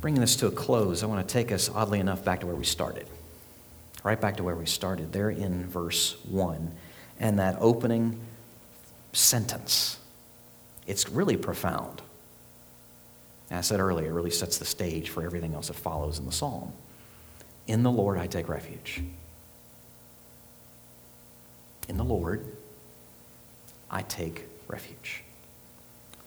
Bringing 0.01 0.21
this 0.21 0.35
to 0.37 0.47
a 0.47 0.51
close, 0.51 1.03
I 1.03 1.07
want 1.07 1.27
to 1.27 1.31
take 1.31 1.51
us, 1.51 1.69
oddly 1.69 1.99
enough, 1.99 2.23
back 2.23 2.41
to 2.41 2.47
where 2.47 2.55
we 2.55 2.65
started. 2.65 3.07
Right 4.03 4.19
back 4.19 4.37
to 4.37 4.43
where 4.43 4.55
we 4.55 4.65
started, 4.65 5.11
there 5.11 5.29
in 5.29 5.67
verse 5.67 6.15
1, 6.25 6.71
and 7.19 7.39
that 7.39 7.57
opening 7.59 8.19
sentence. 9.11 9.97
It's 10.85 11.09
really 11.09 11.35
profound. 11.35 12.01
As 13.49 13.57
I 13.57 13.61
said 13.61 13.79
earlier, 13.79 14.09
it 14.09 14.13
really 14.13 14.31
sets 14.31 14.57
the 14.57 14.65
stage 14.65 15.09
for 15.09 15.23
everything 15.23 15.53
else 15.53 15.67
that 15.67 15.75
follows 15.75 16.19
in 16.19 16.25
the 16.25 16.31
psalm. 16.31 16.73
In 17.65 17.83
the 17.83 17.91
Lord 17.91 18.17
I 18.17 18.27
take 18.27 18.49
refuge. 18.49 19.03
In 21.87 21.97
the 21.97 22.03
Lord 22.03 22.45
I 23.89 24.01
take 24.01 24.45
refuge. 24.67 25.23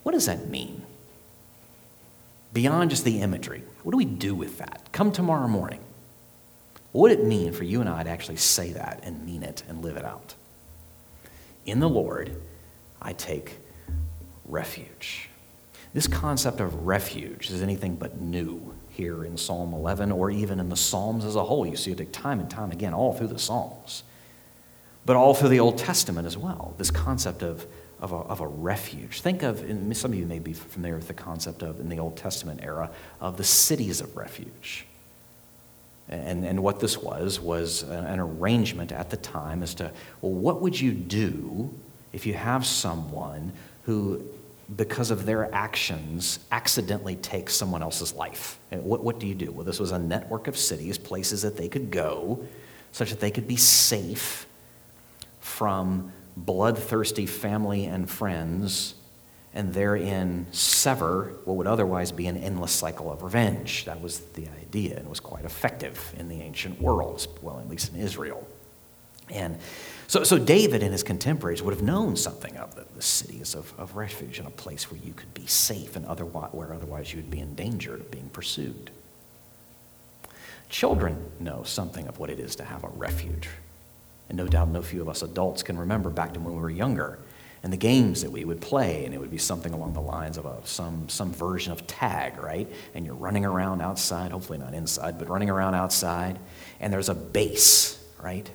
What 0.03 0.13
does 0.13 0.27
that 0.27 0.49
mean? 0.49 0.83
Beyond 2.53 2.91
just 2.91 3.05
the 3.05 3.21
imagery, 3.21 3.63
what 3.83 3.93
do 3.93 3.99
we 3.99 4.05
do 4.05 4.35
with 4.35 4.59
that? 4.59 4.89
Come 4.93 5.13
tomorrow 5.13 5.47
morning. 5.47 5.81
What 6.93 7.03
would 7.03 7.13
it 7.13 7.25
mean 7.25 7.53
for 7.53 7.65
you 7.65 7.81
and 7.81 7.89
I 7.89 8.03
to 8.03 8.11
actually 8.11 8.37
say 8.37 8.73
that 8.73 9.01
and 9.05 9.25
mean 9.25 9.43
it 9.43 9.63
and 9.69 9.85
live 9.85 9.97
it 9.97 10.05
out? 10.05 10.35
In 11.65 11.81
the 11.81 11.89
Lord 11.89 12.35
I 13.01 13.13
take 13.13 13.59
refuge. 14.47 15.30
This 15.93 16.07
concept 16.07 16.61
of 16.61 16.87
refuge 16.87 17.51
is 17.51 17.63
anything 17.63 17.97
but 17.97 18.21
new 18.21 18.75
here 18.91 19.25
in 19.25 19.37
Psalm 19.37 19.75
11 19.75 20.13
or 20.13 20.31
even 20.31 20.61
in 20.61 20.69
the 20.69 20.77
Psalms 20.77 21.25
as 21.25 21.35
a 21.35 21.43
whole. 21.43 21.67
You 21.67 21.77
see 21.77 21.91
it 21.91 22.13
time 22.13 22.39
and 22.39 22.49
time 22.49 22.71
again, 22.71 22.95
all 22.95 23.13
through 23.13 23.29
the 23.29 23.39
Psalms, 23.39 24.05
but 25.05 25.17
all 25.17 25.35
through 25.35 25.49
the 25.49 25.59
Old 25.59 25.79
Testament 25.79 26.27
as 26.27 26.37
well. 26.37 26.75
This 26.79 26.93
concept 26.93 27.43
of, 27.43 27.67
of, 27.99 28.13
a, 28.13 28.17
of 28.17 28.41
a 28.41 28.47
refuge. 28.47 29.21
Think 29.21 29.43
of, 29.43 29.59
some 29.97 30.13
of 30.13 30.19
you 30.19 30.27
may 30.27 30.39
be 30.39 30.53
familiar 30.53 30.97
with 30.97 31.09
the 31.09 31.15
concept 31.15 31.63
of, 31.63 31.81
in 31.81 31.89
the 31.89 31.99
Old 31.99 32.17
Testament 32.17 32.61
era, 32.63 32.91
of 33.21 33.37
the 33.37 33.45
cities 33.45 34.01
of 34.01 34.17
refuge. 34.17 34.87
And, 36.09 36.45
and 36.45 36.63
what 36.63 36.79
this 36.81 36.99
was, 36.99 37.41
was 37.41 37.83
an 37.83 38.21
arrangement 38.21 38.93
at 38.93 39.11
the 39.11 39.17
time 39.17 39.63
as 39.63 39.75
to, 39.77 39.91
well, 40.21 40.33
what 40.33 40.61
would 40.61 40.81
you 40.81 40.93
do 40.93 41.73
if 42.13 42.27
you 42.27 42.35
have 42.35 42.65
someone 42.65 43.53
who 43.85 44.25
because 44.77 45.11
of 45.11 45.27
their 45.27 45.53
actions, 45.55 46.39
accidentally 46.53 47.17
take 47.17 47.51
someone 47.51 47.83
else's 47.83 48.15
life. 48.15 48.59
And 48.71 48.85
what, 48.85 49.03
what 49.03 49.19
do 49.19 49.27
you 49.27 49.35
do? 49.35 49.51
Well, 49.51 49.65
this 49.65 49.81
was 49.81 49.91
a 49.91 49.99
network 49.99 50.47
of 50.47 50.57
cities, 50.57 50.99
places 50.99 51.43
that 51.43 51.57
they 51.57 51.69
could 51.69 51.91
go, 51.91 52.47
such 52.93 53.11
that 53.11 53.21
they 53.21 53.31
could 53.31 53.49
be 53.49 53.57
safe 53.57 54.47
from 55.41 56.13
bloodthirsty 56.37 57.27
family 57.27 57.87
and 57.87 58.09
friends, 58.09 58.95
and 59.53 59.75
therein 59.75 60.47
sever 60.53 61.35
what 61.45 61.57
would 61.57 61.67
otherwise 61.67 62.13
be 62.13 62.29
an 62.29 62.37
endless 62.37 62.71
cycle 62.71 63.11
of 63.11 63.25
revenge. 63.25 63.85
That 63.87 64.01
was 64.01 64.21
the 64.21 64.47
idea, 64.61 64.97
and 64.97 65.09
was 65.09 65.19
quite 65.19 65.45
effective 65.45 66.15
in 66.17 66.29
the 66.29 66.41
ancient 66.41 66.81
world, 66.81 67.27
well, 67.43 67.59
at 67.59 67.69
least 67.69 67.93
in 67.93 68.01
Israel. 68.01 68.47
And 69.29 69.59
so, 70.11 70.25
so 70.25 70.39
David 70.41 70.83
and 70.83 70.91
his 70.91 71.05
contemporaries 71.05 71.63
would 71.63 71.73
have 71.73 71.85
known 71.85 72.17
something 72.17 72.57
of 72.57 72.75
the, 72.75 72.85
the 72.97 73.01
cities 73.01 73.55
of, 73.55 73.73
of 73.79 73.95
refuge 73.95 74.41
and 74.41 74.49
a 74.49 74.51
place 74.51 74.91
where 74.91 74.99
you 74.99 75.13
could 75.13 75.33
be 75.35 75.47
safe 75.47 75.95
and 75.95 76.05
otherwise, 76.05 76.49
where 76.51 76.75
otherwise 76.75 77.13
you 77.13 77.19
would 77.19 77.31
be 77.31 77.39
in 77.39 77.55
danger 77.55 77.95
of 77.95 78.11
being 78.11 78.29
pursued. 78.31 78.91
Children 80.69 81.31
know 81.39 81.63
something 81.63 82.09
of 82.09 82.19
what 82.19 82.29
it 82.29 82.41
is 82.41 82.57
to 82.57 82.65
have 82.65 82.83
a 82.83 82.89
refuge. 82.89 83.49
And 84.29 84.37
no 84.37 84.49
doubt 84.49 84.71
no 84.71 84.83
few 84.83 85.01
of 85.01 85.09
us 85.09 85.23
adults 85.23 85.63
can 85.63 85.79
remember 85.79 86.11
back 86.11 86.35
to 86.35 86.41
when 86.41 86.57
we 86.57 86.61
were 86.61 86.71
younger 86.71 87.21
and 87.63 87.73
the 87.73 87.77
games 87.77 88.23
that 88.23 88.33
we 88.33 88.45
would 88.45 88.61
play, 88.61 89.05
and 89.05 89.15
it 89.15 89.21
would 89.21 89.31
be 89.31 89.39
something 89.39 89.73
along 89.73 89.93
the 89.93 90.01
lines 90.01 90.39
of 90.39 90.45
a, 90.45 90.57
some, 90.65 91.09
some 91.09 91.33
version 91.33 91.71
of 91.73 91.87
tag, 91.87 92.37
right? 92.39 92.67
And 92.97 93.07
you're 93.07 93.15
running 93.15 93.45
around 93.45 93.81
outside, 93.81 94.33
hopefully 94.33 94.59
not 94.59 94.75
inside, 94.75 95.21
but 95.21 95.29
running 95.29 95.51
around 95.51 95.77
outside, 95.77 96.41
and 96.81 96.93
there's 96.93 97.09
a 97.09 97.15
base, 97.15 98.03
right? 98.21 98.51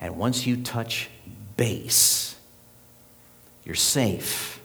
And 0.00 0.16
once 0.16 0.46
you 0.46 0.56
touch 0.56 1.08
base, 1.56 2.36
you're 3.64 3.74
safe. 3.74 4.60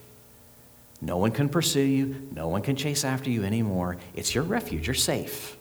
No 1.02 1.18
one 1.18 1.32
can 1.32 1.48
pursue 1.48 1.82
you, 1.82 2.28
no 2.34 2.50
one 2.50 2.62
can 2.62 2.76
chase 2.76 3.06
after 3.06 3.30
you 3.30 3.44
anymore. 3.44 3.98
It's 4.16 4.36
your 4.36 4.44
refuge. 4.44 4.88
You're 4.88 4.94
safe. 4.94 5.56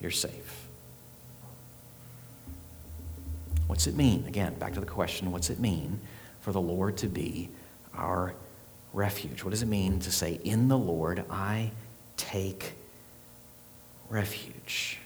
You're 0.00 0.12
safe. 0.12 0.66
What's 3.66 3.86
it 3.86 3.96
mean? 3.96 4.24
Again, 4.28 4.54
back 4.54 4.74
to 4.74 4.80
the 4.80 4.86
question 4.86 5.32
what's 5.32 5.50
it 5.50 5.58
mean 5.58 6.00
for 6.40 6.52
the 6.52 6.60
Lord 6.60 6.96
to 6.98 7.08
be 7.08 7.48
our 7.94 8.34
refuge? 8.92 9.42
What 9.42 9.50
does 9.50 9.62
it 9.62 9.68
mean 9.68 9.98
to 10.00 10.12
say, 10.12 10.40
In 10.44 10.68
the 10.68 10.78
Lord 10.78 11.24
I 11.28 11.72
take 12.16 12.74
refuge? 14.08 14.98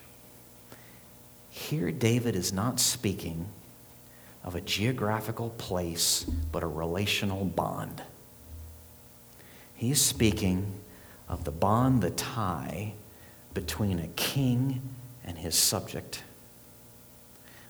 Here, 1.49 1.91
David 1.91 2.37
is 2.37 2.53
not 2.53 2.79
speaking 2.79 3.47
of 4.43 4.55
a 4.55 4.61
geographical 4.61 5.51
place, 5.51 6.25
but 6.53 6.63
a 6.63 6.67
relational 6.67 7.45
bond. 7.45 8.03
He's 9.75 10.01
speaking 10.01 10.75
of 11.29 11.45
the 11.45 11.51
bond, 11.51 12.03
the 12.03 12.11
tie 12.11 12.95
between 13.55 13.99
a 13.99 14.09
king 14.09 14.83
and 15.25 15.39
his 15.39 15.55
subject, 15.55 16.23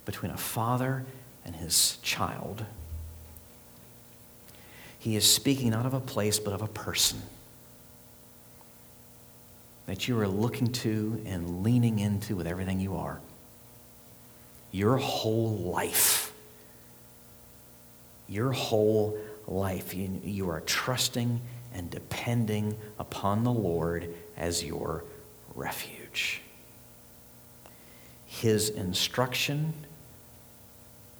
between 0.04 0.30
a 0.30 0.36
father 0.36 1.04
and 1.44 1.56
his 1.56 1.98
child. 2.02 2.64
He 4.98 5.16
is 5.16 5.24
speaking 5.24 5.70
not 5.70 5.86
of 5.86 5.94
a 5.94 6.00
place, 6.00 6.38
but 6.38 6.52
of 6.52 6.62
a 6.62 6.68
person 6.68 7.20
that 9.86 10.06
you 10.06 10.18
are 10.20 10.28
looking 10.28 10.70
to 10.70 11.20
and 11.26 11.64
leaning 11.64 11.98
into 11.98 12.36
with 12.36 12.46
everything 12.46 12.78
you 12.78 12.96
are. 12.96 13.20
Your 14.70 14.98
whole 14.98 15.56
life 15.56 16.29
your 18.30 18.52
whole 18.52 19.18
life. 19.46 19.92
You, 19.94 20.20
you 20.24 20.48
are 20.48 20.60
trusting 20.60 21.40
and 21.74 21.90
depending 21.90 22.76
upon 22.98 23.44
the 23.44 23.52
Lord 23.52 24.14
as 24.36 24.64
your 24.64 25.04
refuge. 25.54 26.40
His 28.26 28.70
instruction 28.70 29.74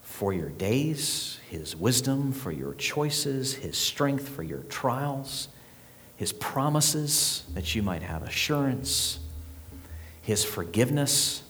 for 0.03 0.33
your 0.33 0.51
days, 0.51 1.40
His 1.49 1.75
wisdom 1.75 2.33
for 2.33 2.53
your 2.53 2.75
choices, 2.75 3.55
His 3.55 3.77
strength 3.77 4.29
for 4.29 4.42
your 4.42 4.61
trials, 4.64 5.49
His 6.16 6.33
promises 6.33 7.44
that 7.55 7.75
you 7.75 7.83
might 7.83 8.03
have 8.03 8.23
assurance, 8.23 9.18
His 10.23 10.44
forgiveness 10.44 11.42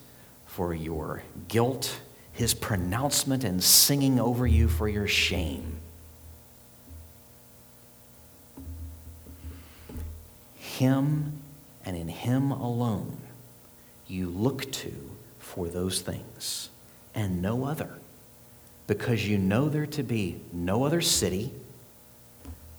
for 0.46 0.74
your 0.74 1.22
guilt 1.48 2.00
his 2.32 2.54
pronouncement 2.54 3.44
and 3.44 3.62
singing 3.62 4.18
over 4.18 4.46
you 4.46 4.68
for 4.68 4.88
your 4.88 5.06
shame. 5.06 5.80
Him 10.80 11.42
and 11.84 11.94
in 11.94 12.08
Him 12.08 12.52
alone 12.52 13.18
you 14.06 14.30
look 14.30 14.70
to 14.72 15.10
for 15.38 15.68
those 15.68 16.00
things 16.00 16.70
and 17.14 17.42
no 17.42 17.64
other, 17.64 17.98
because 18.86 19.28
you 19.28 19.36
know 19.36 19.68
there 19.68 19.84
to 19.86 20.02
be 20.02 20.40
no 20.52 20.84
other 20.84 21.02
city, 21.02 21.52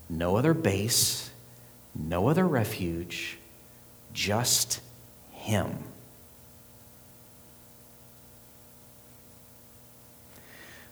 no 0.10 0.36
other 0.36 0.56
base, 0.56 1.30
no 1.94 2.28
other 2.28 2.48
refuge, 2.48 3.38
just 4.14 4.82
Him. 5.32 5.84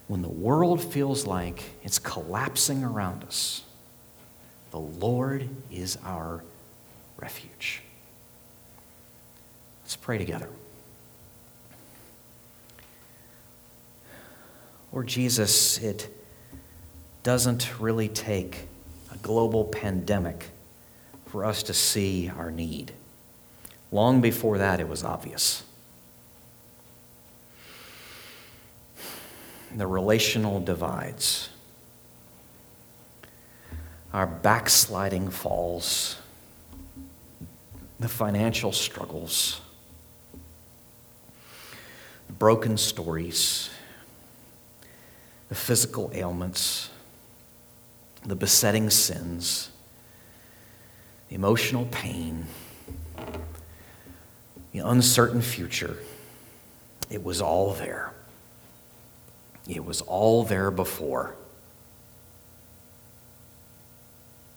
When 0.09 0.23
the 0.23 0.27
world 0.27 0.81
feels 0.81 1.27
like 1.27 1.63
it's 1.83 1.99
collapsing 1.99 2.83
around 2.83 3.23
us, 3.23 3.61
the 4.71 4.79
Lord 4.79 5.47
is 5.71 5.99
our 6.03 6.43
refuge. 7.17 7.83
Let's 9.83 9.95
pray 9.95 10.17
together. 10.17 10.49
Lord 14.91 15.05
Jesus, 15.05 15.77
it 15.77 16.09
doesn't 17.21 17.79
really 17.79 18.09
take 18.09 18.67
a 19.13 19.17
global 19.17 19.63
pandemic 19.63 20.49
for 21.27 21.45
us 21.45 21.61
to 21.63 21.73
see 21.75 22.31
our 22.35 22.49
need. 22.49 22.93
Long 23.91 24.21
before 24.21 24.57
that, 24.57 24.79
it 24.79 24.89
was 24.89 25.03
obvious. 25.03 25.63
The 29.75 29.87
relational 29.87 30.59
divides, 30.59 31.49
our 34.13 34.25
backsliding 34.25 35.29
falls, 35.29 36.17
the 37.99 38.09
financial 38.09 38.71
struggles, 38.71 39.61
the 42.27 42.33
broken 42.33 42.77
stories, 42.77 43.69
the 45.49 45.55
physical 45.55 46.09
ailments, 46.13 46.89
the 48.25 48.35
besetting 48.35 48.89
sins, 48.89 49.69
the 51.29 51.35
emotional 51.35 51.87
pain, 51.91 52.45
the 54.71 54.79
uncertain 54.79 55.41
future. 55.41 55.97
It 57.09 57.23
was 57.23 57.41
all 57.41 57.73
there. 57.73 58.13
It 59.69 59.85
was 59.85 60.01
all 60.01 60.43
there 60.43 60.71
before. 60.71 61.35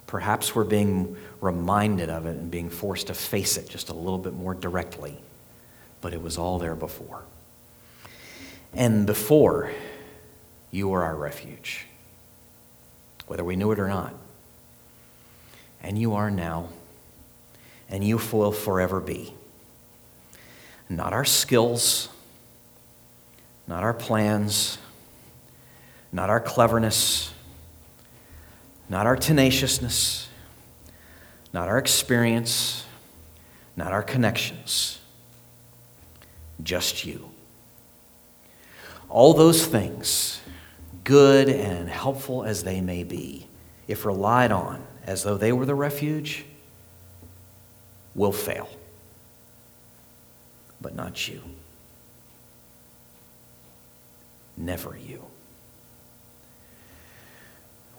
Perhaps 0.07 0.55
we're 0.55 0.65
being 0.65 1.17
reminded 1.41 2.09
of 2.09 2.25
it 2.25 2.37
and 2.37 2.51
being 2.51 2.71
forced 2.71 3.09
to 3.09 3.15
face 3.15 3.59
it 3.59 3.69
just 3.69 3.91
a 3.91 3.95
little 3.95 4.19
bit 4.19 4.33
more 4.33 4.55
directly, 4.55 5.19
but 6.01 6.15
it 6.15 6.23
was 6.23 6.39
all 6.39 6.59
there 6.59 6.75
before. 6.75 7.23
And 8.73 9.07
before, 9.07 9.71
you 10.71 10.89
were 10.89 11.03
our 11.03 11.15
refuge, 11.15 11.87
whether 13.27 13.45
we 13.45 13.55
knew 13.55 13.71
it 13.71 13.79
or 13.79 13.89
not. 13.89 14.15
And 15.83 15.99
you 15.99 16.15
are 16.15 16.31
now, 16.31 16.69
and 17.91 18.03
you 18.03 18.19
will 18.33 18.53
forever 18.53 18.99
be. 18.99 19.35
Not 20.89 21.13
our 21.13 21.25
skills, 21.27 22.09
not 23.67 23.83
our 23.83 23.95
plans, 23.95 24.79
not 26.13 26.29
our 26.29 26.41
cleverness, 26.41 27.33
not 28.89 29.07
our 29.07 29.17
tenaciousness, 29.17 30.29
not 31.53 31.69
our 31.69 31.79
experience, 31.79 32.85
not 33.77 33.93
our 33.93 34.03
connections, 34.03 35.01
just 36.63 37.05
you. 37.05 37.31
All 39.09 39.33
those 39.33 39.67
things, 39.67 40.41
good 41.05 41.49
and 41.49 41.89
helpful 41.89 42.45
as 42.45 42.65
they 42.65 42.81
may 42.81 43.05
be, 43.05 43.47
if 43.89 44.05
relied 44.05 44.53
on 44.53 44.85
as 45.05 45.23
though 45.23 45.37
they 45.37 45.53
were 45.53 45.67
the 45.67 45.75
refuge, 45.75 46.45
will 48.15 48.33
fail. 48.33 48.69
But 50.81 50.95
not 50.95 51.29
you. 51.29 51.41
Never 54.57 54.97
you. 54.97 55.32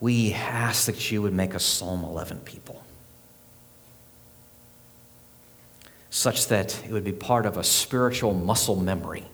We 0.03 0.33
ask 0.33 0.87
that 0.87 1.11
you 1.11 1.21
would 1.21 1.31
make 1.31 1.55
us 1.55 1.63
Psalm 1.63 2.03
11 2.03 2.39
people. 2.39 2.83
such 6.09 6.47
that 6.47 6.77
it 6.85 6.91
would 6.91 7.03
be 7.03 7.11
part 7.11 7.45
of 7.45 7.57
a 7.57 7.63
spiritual 7.63 8.35
muscle 8.35 8.75
memory 8.75 9.25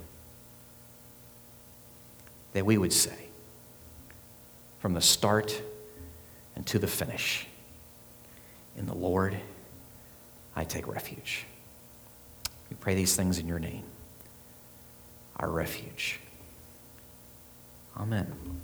that 2.54 2.66
we 2.66 2.78
would 2.78 2.94
say 2.94 3.28
from 4.80 4.94
the 4.94 5.02
start 5.02 5.62
and 6.56 6.66
to 6.66 6.80
the 6.80 6.88
finish 6.88 7.48
in 8.78 8.86
the 8.86 8.96
Lord 8.96 9.36
I 10.56 10.64
take 10.64 10.88
refuge. 10.88 11.46
We 12.70 12.78
pray 12.80 12.96
these 12.96 13.14
things 13.14 13.40
in 13.40 13.48
your 13.48 13.60
name, 13.60 13.84
our 15.36 15.50
refuge. 15.50 16.22
Amen. 17.98 18.62